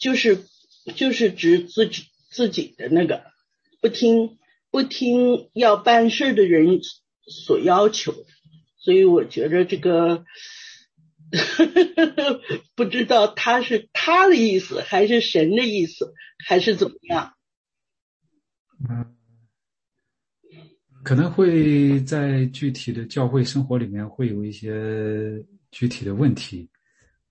[0.00, 0.44] 就是
[0.96, 3.22] 就是指自己自己的那个，
[3.80, 4.38] 不听
[4.72, 6.80] 不听要办事的人
[7.28, 8.12] 所要求，
[8.76, 10.24] 所以我觉得这个
[12.74, 16.12] 不知道他是他的意思，还是神的意思，
[16.46, 17.34] 还是怎么样？
[18.88, 19.16] 嗯，
[21.02, 25.44] 可能会在具体的教会生活里面会有一些。
[25.70, 26.66] 具体的问题，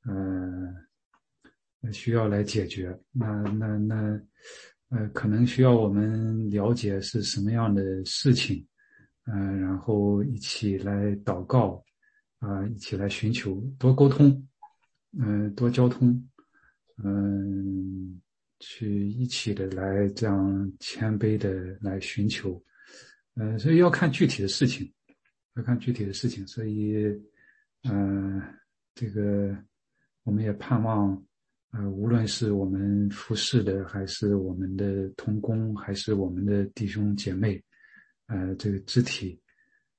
[0.06, 2.96] 呃，需要来解决。
[3.12, 3.26] 那
[3.58, 3.96] 那那，
[4.90, 8.64] 呃，可能需要我们了解是什么样的事情，
[9.26, 11.84] 嗯，然后一起来祷告，
[12.40, 14.48] 啊，一起来寻求，多沟通，
[15.18, 16.28] 嗯，多交通，
[17.04, 18.22] 嗯，
[18.60, 22.64] 去一起的来这样谦卑的来寻求，
[23.36, 24.92] 呃，所以要看具体的事情，
[25.56, 26.96] 要看具体的事情，所以。
[27.84, 28.42] 嗯，
[28.96, 29.56] 这个
[30.24, 31.24] 我们也盼望，
[31.72, 37.64] 呃，无论是我们服侍的，还是我们的同工，还是我们的弟兄姐妹，
[38.26, 39.40] 呃，这个肢体，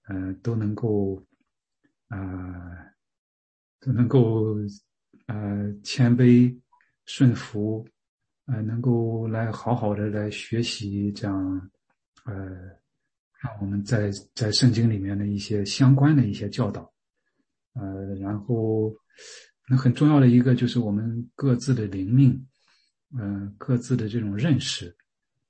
[0.09, 1.25] 呃，都能够，
[2.09, 2.19] 啊，
[3.81, 4.57] 都能够，
[5.27, 6.55] 呃，谦卑
[7.07, 7.87] 顺服，
[8.47, 11.71] 呃，能够来好好的来学习这样，
[12.25, 12.35] 呃，
[13.41, 16.93] 让我们在在圣经里面的一些相关的一些教导，
[17.75, 18.95] 呃，然后。
[19.71, 22.43] 那很重要的一个就是我们各自的灵命，
[23.19, 24.97] 嗯，各自的这种认识，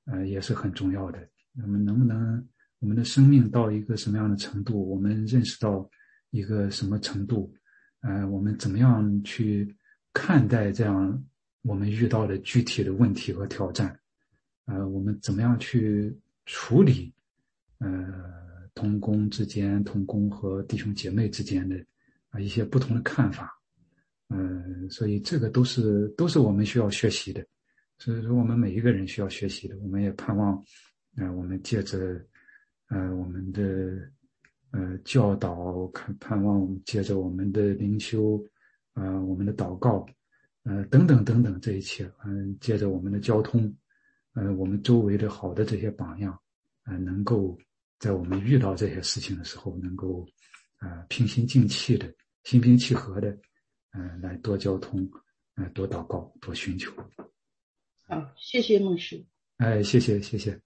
[0.07, 1.25] 呃，也是很重要的。
[1.53, 2.45] 那么，能不能
[2.81, 5.89] 我们的生命到一个什么样的程度，我们认识到
[6.31, 7.53] 一个什么程度，
[8.01, 9.75] 呃，我们怎么样去
[10.13, 11.25] 看待这样
[11.63, 13.99] 我们遇到的具体的问题和挑战，
[14.67, 16.17] 呃，我们怎么样去
[16.47, 17.13] 处理，
[17.79, 21.77] 呃，同工之间、同工和弟兄姐妹之间的
[22.31, 23.55] 啊一些不同的看法。
[24.31, 27.43] 嗯，所以这个都是都是我们需要学习的，
[27.99, 29.79] 所以说我们每一个人需要学习的。
[29.79, 30.63] 我们也盼望，
[31.17, 32.23] 呃，我们借着，
[32.89, 33.63] 呃，我们的，
[34.71, 38.45] 呃，教导，看盼望我们借着我们的灵修，
[38.93, 40.07] 啊，我们的祷告，
[40.65, 43.75] 呃，等等等等，这一切，嗯，借着我们的交通，
[44.35, 46.39] 呃，我们周围的好的这些榜样，
[46.85, 47.59] 呃，能够
[47.99, 50.27] 在我们遇到这些事情的时候，能够，
[50.77, 52.13] 啊，平心静气的，
[52.45, 53.37] 心平气和的。
[53.93, 55.11] 嗯，来多交通，
[55.57, 56.93] 嗯，多祷告，多寻求。
[58.07, 59.25] 好，谢谢牧师。
[59.57, 60.61] 哎，谢谢，谢谢。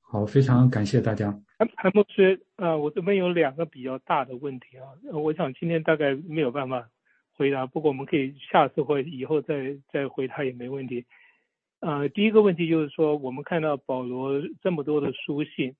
[0.00, 1.36] 好，非常感谢大家。
[1.76, 6.88] 哎，牧师，呃，我这边有两个比较大的问题啊，我想今天大概没有办法
[7.32, 11.04] 回答，不过我们可以下次或以后再再回答也没问题。
[11.80, 15.74] 呃，第一个问题就是说，我们看到保罗这么多的书信，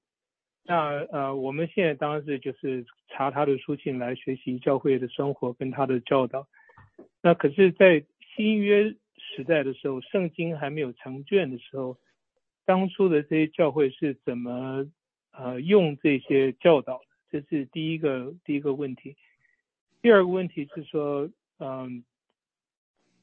[0.64, 6.46] 那呃，我们现在当然是就是查他的书信来学习教会的生活跟他的教导。
[7.22, 8.04] 那可是，在
[8.34, 11.96] 新约时代的时候，圣经还没有成卷的时候，
[12.64, 14.84] 当初的这些教会是怎么
[15.32, 17.02] 呃用这些教导？
[17.30, 19.16] 这是第一个第一个问题。
[20.02, 22.04] 第二个问题是说，嗯，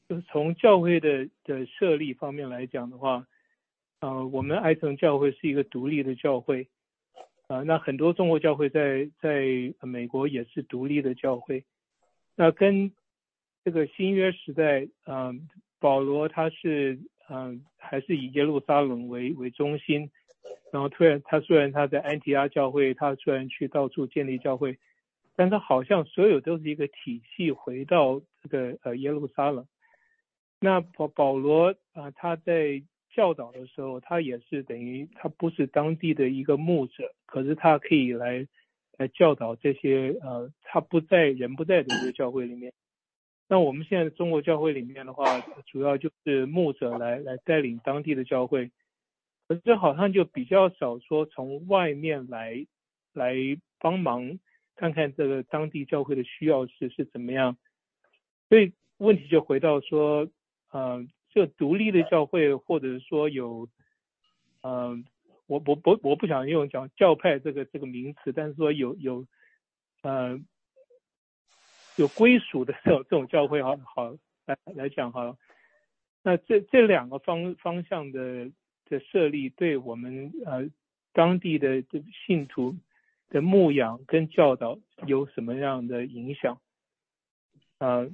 [0.08, 3.26] 就是从教会的的设立方面来讲的话，
[4.00, 6.68] 呃，我们爱城教会是一个独立的教会，
[7.46, 11.64] 啊，那很多中国教会在在美国也是独立的教会，
[12.34, 12.90] 那跟
[13.62, 15.48] 这个新约时代，嗯，
[15.78, 16.98] 保罗他是，
[17.28, 20.10] 嗯，还是以耶路撒冷为为中心，
[20.72, 24.78] 然后突然他虽然他在安提阿教会，他虽然去到处建立教会，
[25.36, 29.66] 但他好像所有都是一个体系回到这个呃耶路撒冷。
[30.60, 32.82] 那保保罗啊，他在
[33.12, 38.46] 教导的时候，他也是等于他不是当地的一个牧者，可是他可以来
[38.96, 42.72] 来教导这些呃他不在人不在的这个教会里面。
[43.48, 48.70] 那我们现在中国教会里面的话，主要就是牧者来来带领当地的教会，
[49.50, 52.64] 可是好像就比较少说从外面来
[53.12, 53.34] 来
[53.80, 54.38] 帮忙
[54.76, 57.56] 看看这个当地教会的需要是是怎么样，
[58.48, 60.28] 所以问题就回到说，
[60.70, 63.68] 呃，这独立的教会或者说有，
[64.62, 65.04] 嗯，
[65.48, 69.26] 我我不我不想用讲教派这个这个名词，但是说有有，
[70.02, 70.38] 呃。
[71.96, 75.36] 有归属的这种这种教会，好好来来讲哈。
[76.22, 78.50] 那这这两个方方向的
[78.90, 80.68] 的设立，对我们呃
[81.14, 82.76] 当地的这信徒
[83.30, 86.60] 的牧养跟教导有什么样的影响？
[87.78, 88.04] 啊，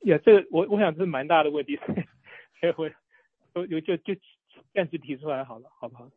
[0.00, 1.78] 呀，这个我我想这是蛮大的问题，
[2.60, 4.14] 所以我就就就
[4.74, 6.10] 暂时提出来好了，好不好？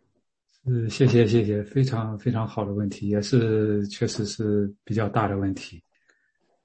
[0.66, 5.82] 是，谢谢谢谢，非常非常好的问题，也是确实是比较大的问题。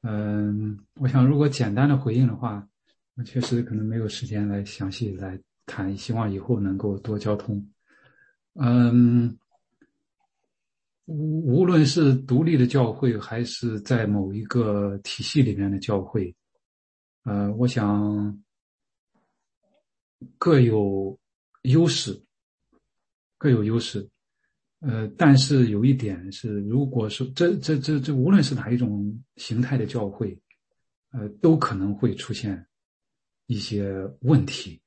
[0.02, 2.66] 嗯，我想如果简单的回应的话，
[3.16, 7.68] 我确实可能没有时间来详细来谈，希望以后能够多交通。
[8.54, 9.36] 嗯，
[11.04, 16.34] 无无论是独立的教会，还是在某一个体系里面的教会，
[17.24, 18.42] 呃，我想
[20.38, 21.18] 各有
[21.62, 22.18] 优势，
[23.36, 24.08] 各有优势。
[24.80, 30.38] 呃，但是有一点是，如果说这这这这，无论是哪一种形态的教会，
[31.12, 32.66] 呃，都可能会出现
[33.46, 34.80] 一些问题。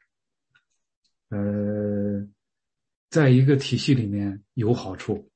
[1.30, 2.28] 呃，
[3.10, 5.30] 在一个体系里面有好处，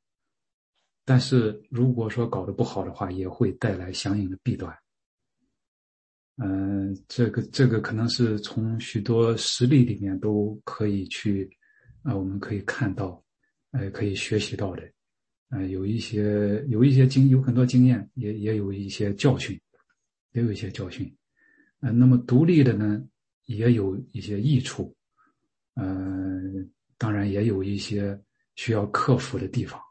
[1.06, 4.76] 但是如果说搞得不好的话，也会带来相应的弊端。
[6.38, 11.50] 嗯，这个这个可能是从许多实例里面都可以去
[12.02, 13.22] 啊，我们可以看到。
[13.76, 14.88] 呃，可以学习到的，
[15.50, 19.60] 呃，有一些有一些经有很多经验，也也有一些教训，
[20.34, 21.12] 也有一些教训，
[21.80, 23.04] 呃，那么独立的呢，
[23.46, 24.96] 也有一些益处，
[25.76, 28.20] 嗯，当然也有一些
[28.56, 29.82] 需要克服的地方，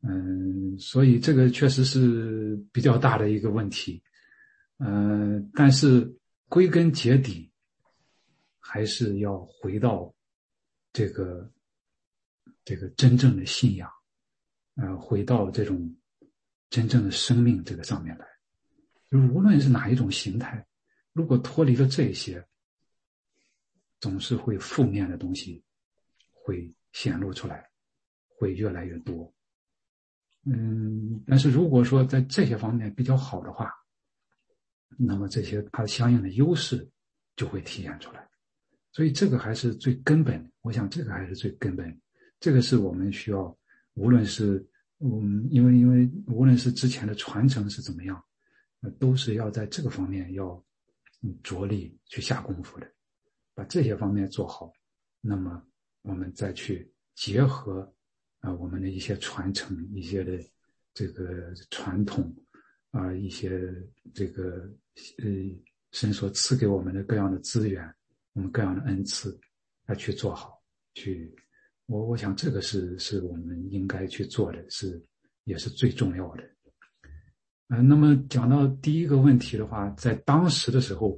[0.00, 4.02] 嗯，所以这个确实是比较大的一个问题，
[4.78, 6.10] 嗯，但是
[6.48, 7.52] 归根结底，
[8.58, 10.14] 还是要回到
[10.90, 11.52] 这个
[12.64, 13.90] 这个真正的信仰，
[14.76, 15.94] 呃，回到这种
[16.70, 18.26] 真正的生命这个上面来，
[19.10, 20.66] 就是无论是哪一种形态，
[21.12, 22.42] 如果脱离了这些。
[24.04, 25.64] 总是会负面的东西
[26.30, 27.66] 会显露出来，
[28.36, 29.32] 会越来越多。
[30.44, 33.72] 嗯，但是如果说在这些方面比较好的话，
[34.98, 36.86] 那么这些它相应的优势
[37.34, 38.28] 就会体现出来。
[38.92, 41.98] 所以这个还是最根本，我想这个还是最根本，
[42.38, 43.56] 这个是我们需要，
[43.94, 44.62] 无论是
[44.98, 48.22] 嗯，因为因为无论是之前的传承是怎么样，
[48.82, 50.62] 呃，都是要在这个方面要
[51.42, 52.86] 着力去下功夫的。
[53.54, 54.72] 把这些方面做好，
[55.20, 55.62] 那么
[56.02, 57.88] 我们再去结合
[58.40, 60.36] 啊我们的一些传承、一些的
[60.92, 62.34] 这个传统
[62.90, 63.72] 啊一些
[64.12, 64.68] 这个
[65.18, 65.26] 呃
[65.92, 67.94] 神所赐给我们的各样的资源，
[68.32, 69.38] 我们各样的恩赐
[69.86, 70.60] 来去做好。
[70.94, 71.32] 去，
[71.86, 75.00] 我我想这个是是我们应该去做的，是
[75.44, 76.42] 也是最重要的。
[77.68, 81.16] 啊，那么讲到第一个问题的话，在当时的时候。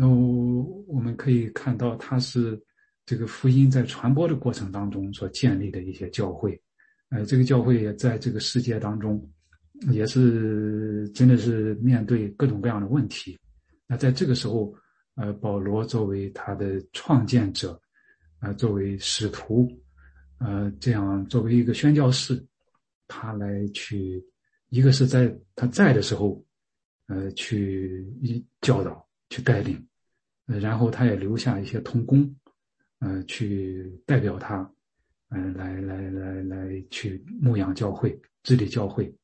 [0.00, 2.56] 那我我们可以看到，它是
[3.04, 6.56] 这个福音在传播的过程当中所建立的一些教会，
[7.08, 9.28] 呃，这个教会也在这个世界当中，
[9.90, 13.36] 也是真的是面对各种各样的问题。
[13.88, 14.72] 那在这个时候，
[15.16, 17.76] 呃，保罗作为他的创建者，
[18.38, 19.68] 啊，作为使徒，
[20.38, 22.40] 呃，这样作为一个宣教士，
[23.08, 24.24] 他来去，
[24.68, 26.40] 一个是在他在的时候，
[27.08, 29.04] 呃，去一教导。
[29.30, 29.86] 去带领，
[30.48, 32.34] 然后他也留下一些童工，
[33.00, 34.68] 呃，去代表他，
[35.28, 39.14] 嗯，来来来来去牧养教会、治理教会，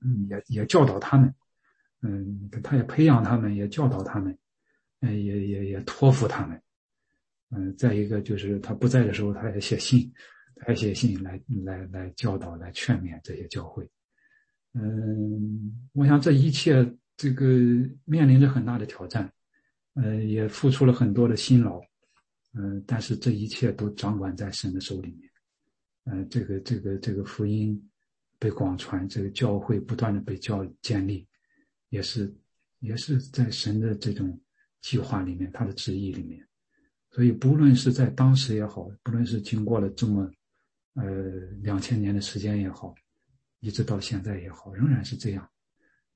[0.00, 1.34] 嗯，也也教导他们，
[2.02, 4.38] 嗯，他也培养他们，也教导他们，
[5.00, 6.62] 嗯，也也也托付他们，
[7.50, 10.12] 嗯，再一个就是他不在的时候，他也写信，
[10.54, 13.84] 他也写信来来来教导、来劝勉这些教会，
[14.74, 16.88] 嗯，我想这一切。
[17.18, 17.46] 这个
[18.04, 19.32] 面临着很大的挑战，
[19.96, 21.80] 呃，也付出了很多的辛劳，
[22.52, 25.30] 嗯，但是这一切都掌管在神的手里面，
[26.04, 27.82] 嗯，这个这个这个福音
[28.38, 31.26] 被广传，这个教会不断的被教建立，
[31.88, 32.30] 也是
[32.80, 34.38] 也是在神的这种
[34.82, 36.46] 计划里面，他的旨意里面，
[37.10, 40.30] 所以不论是在当时也好，不论是经过了这么
[40.92, 41.04] 呃
[41.62, 42.94] 两千年的时间也好，
[43.60, 45.48] 一直到现在也好，仍然是这样。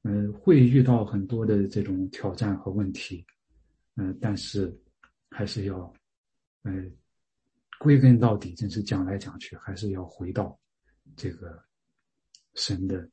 [0.02, 3.24] 嗯，会遇到很多的这种挑战和问题，
[3.96, 4.76] 嗯，但是
[5.30, 5.92] 还是要，
[6.62, 6.90] 嗯，
[7.78, 10.58] 归根到底，真是讲来讲去，还是要回到
[11.16, 11.62] 这个
[12.54, 13.08] 神的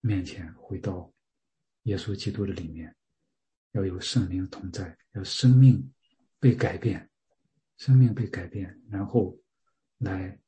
[0.00, 1.12] 面前，回到
[1.84, 2.94] 耶稣基督的里面，
[3.72, 5.92] 要有圣灵同在，要生命
[6.38, 7.08] 被改变，
[7.76, 9.36] 生命被改变，然后
[9.98, 10.38] 来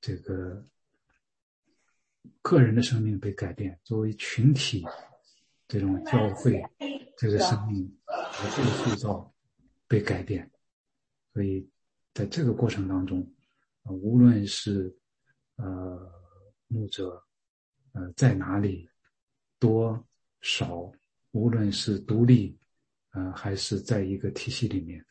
[0.00, 0.66] 这个。
[2.40, 4.84] 个人的生命被改变，作为群体，
[5.66, 6.62] 这种教会
[7.16, 7.90] 这个生命
[8.54, 9.34] 这个塑造、
[9.86, 10.50] 被改变。
[11.32, 11.68] 所以，
[12.12, 13.26] 在这个过程当中，
[13.84, 14.94] 无论是
[15.56, 16.12] 呃
[16.68, 17.22] 牧者
[17.92, 18.88] 呃在哪里
[19.58, 20.06] 多
[20.40, 20.90] 少，
[21.32, 22.58] 无论是独立
[23.10, 25.04] 呃还是在一个体系里面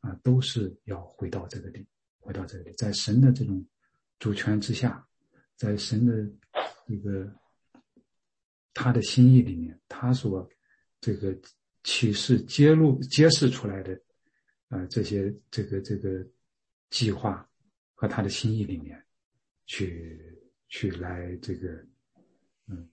[0.00, 1.86] 啊，都是要回到这个里，
[2.18, 3.64] 回到这里，在神的这种
[4.18, 5.06] 主权之下，
[5.56, 6.12] 在神的。
[6.90, 7.30] 这个
[8.72, 10.48] 他的心意里面，他所
[11.02, 11.38] 这个
[11.88, 13.98] 启示揭露揭示出来的，
[14.68, 16.22] 啊，这些这个这个
[16.90, 17.48] 计划
[17.94, 19.02] 和他的心意里面，
[19.64, 21.66] 去去来这个，
[22.66, 22.86] 嗯，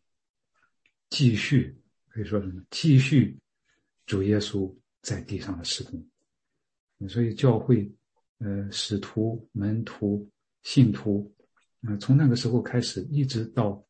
[1.09, 1.77] 继续
[2.07, 2.63] 可以说什么？
[2.69, 3.37] 继续
[4.05, 6.09] 主耶稣在地上的施工。
[7.09, 7.91] 所以教会，
[8.37, 10.25] 呃，使徒、门徒、
[10.63, 11.29] 信徒，
[11.81, 13.85] 啊，从那个时候开始，一直到。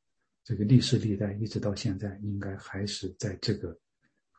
[0.47, 3.75] 这个历史历代一直到现在，应该还是在这个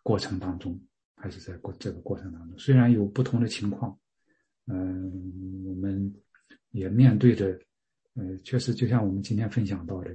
[0.06, 0.80] 过程当中，
[1.16, 2.56] 还是在过这个过程当中。
[2.56, 3.98] 虽然有不同的情况，
[4.66, 5.10] 嗯，
[5.66, 6.14] 我们
[6.70, 7.58] 也面对着，
[8.14, 10.10] 呃，确实就像我们今天分享到的，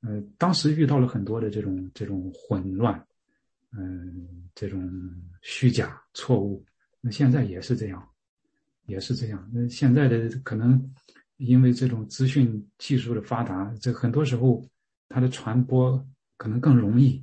[0.00, 3.06] 呃，当时遇到了很多的这种这种混乱，
[3.70, 4.80] 嗯，这种
[5.42, 6.64] 虚假错误。
[7.00, 8.08] 那现在也是这样，
[8.86, 9.48] 也是这样。
[9.52, 10.92] 那现在的可能
[11.36, 14.64] 因为这种资讯技术的发达，这很多时候。
[15.12, 16.00] 它的传播
[16.36, 17.20] 可能更容易，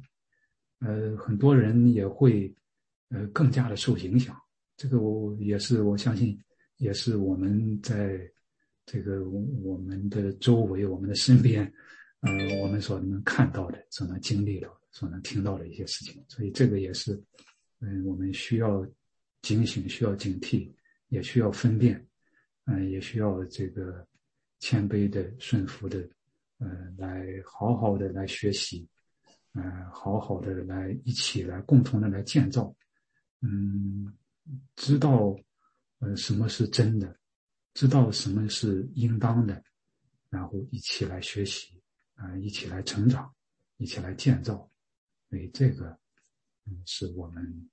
[0.79, 2.53] 呃，很多人也会，
[3.09, 4.35] 呃，更加的受影响，
[4.75, 6.39] 这个我也是我相信，
[6.77, 8.19] 也是我们在
[8.85, 11.65] 这个我们的周围、我们的身边，
[12.21, 16.23] 呃，我们所能看到的、所能经历到的、所能听到的一些事情。
[16.27, 17.19] 所以这个也是，
[17.79, 18.85] 嗯，我们需要
[19.41, 20.71] 警醒、需要警惕，
[21.09, 22.05] 也需要分辨，
[22.65, 24.05] 嗯，也需要这个
[24.59, 26.07] 谦卑的、顺服的，
[26.59, 28.87] 嗯，来好好的来学习，
[29.57, 32.73] 嗯，好好的来一起来共同的来建造，
[33.41, 34.15] 嗯。
[34.77, 35.35] 知道，
[35.99, 37.19] 呃，什么是真的，
[37.73, 39.61] 知道什么是应当的，
[40.29, 41.83] 然后一起来学习，
[42.15, 43.29] 啊，一起来成长，
[43.75, 44.71] 一起来建造，
[45.29, 45.99] 所以这个，
[46.63, 47.69] 嗯，是我们，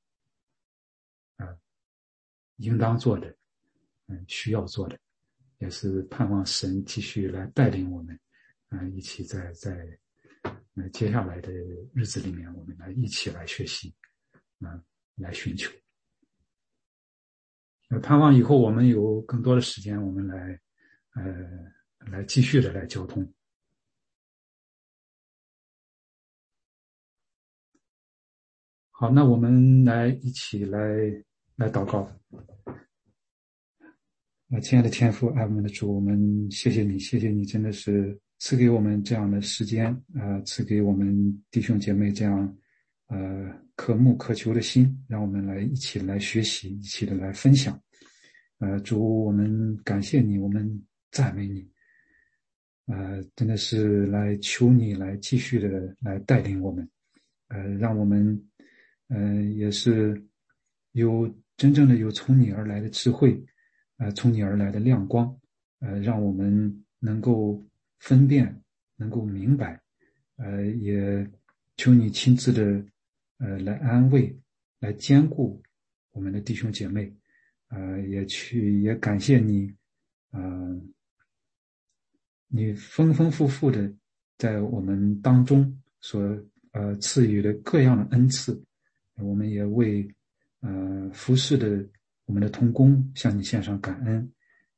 [1.37, 1.47] 啊，
[2.57, 3.33] 应当做的，
[4.09, 4.99] 嗯，需要做的，
[5.59, 8.19] 也是盼望神继续来带领我们，
[8.71, 9.97] 啊，一起在在，
[10.77, 11.53] 那接下来的
[11.95, 13.95] 日子里面，我们来一起来学习，
[14.59, 14.83] 啊，
[15.15, 15.71] 来寻求。
[17.89, 20.61] 那盼望以后我们有更多的时间，我们来，
[21.15, 23.33] 呃，来继续的来交通。
[28.91, 30.79] 好，那我们来一起来
[31.55, 32.11] 来祷告。
[34.47, 42.57] 那，亲爱的天父，爱我们的主，我们谢谢你，谢谢你，真的是赐给我们这样的时间，啊，赐给我们弟兄姐妹这样，
[43.07, 47.81] 呃，渴慕渴求的心，让我们来一起来学习，一起的来分享。
[48.59, 51.69] 呃，主，我们感谢你，我们赞美你，
[52.87, 56.89] 呃，真的是来求你来继续的来带领我们，
[57.49, 58.43] 呃，让我们，
[59.09, 60.23] 呃，也是
[60.93, 63.43] 有真正的有从你而来的智慧，
[63.99, 65.35] 呃，从你而来的亮光，
[65.81, 67.63] 呃，让我们能够
[67.99, 68.63] 分辨，
[68.97, 69.81] 能够明白，
[70.37, 71.31] 呃，也
[71.77, 72.85] 求你亲自的，
[73.39, 74.37] 呃，来安慰，
[74.81, 75.63] 来兼顾
[76.13, 77.13] 我们的弟兄姐妹。
[77.69, 79.75] 呃，也去也感谢你，
[80.31, 80.81] 呃，
[82.47, 83.93] 你丰丰富富的
[84.39, 86.23] 在我们当中所
[86.71, 88.63] 呃赐予的各样的恩赐，
[89.17, 90.09] 我们也为
[90.61, 91.85] 呃服侍的
[92.27, 94.33] 我们的同工向你献上感恩，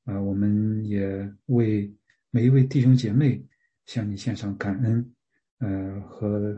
[0.05, 1.93] 啊，我们也为
[2.37, 3.43] 每一位弟兄姐妹
[3.87, 5.15] 向你献上感恩，
[5.57, 6.55] 呃和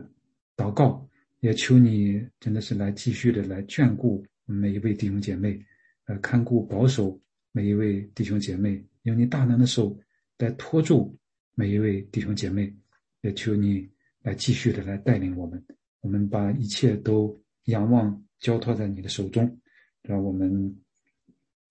[0.57, 1.07] 祷告，
[1.39, 5.57] 也求你真的是来继续的来眷顾每一位弟兄姐妹。
[6.03, 7.17] 呃，看顾保守
[7.53, 9.97] 每一位弟兄姐妹，用你大能的手
[10.39, 11.17] 来托住
[11.55, 12.75] 每一位弟兄姐妹，
[13.21, 13.89] 也求你
[14.21, 15.65] 来继续的来带领我们。
[16.01, 19.57] 我们把一切都仰望交托在你的手中，
[20.01, 20.77] 让我们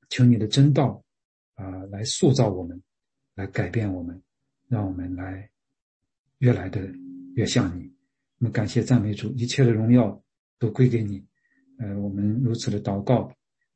[0.09, 1.05] 求你的真道
[1.57, 2.83] 啊来塑造我们，
[3.39, 4.21] 来改变我们，
[4.67, 5.49] 让我们来
[6.39, 6.93] 越来的
[7.37, 7.85] 越像你。
[8.39, 10.21] 我们感谢赞美主，一切的荣耀
[10.59, 11.25] 都归给你。
[11.79, 13.33] 呃，我们如此的祷告。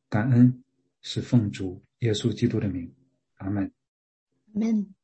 [0.09, 0.65] 感恩
[1.01, 2.93] 是奉主耶稣基督的名，
[3.35, 3.73] 阿门。
[4.53, 4.95] 阿门。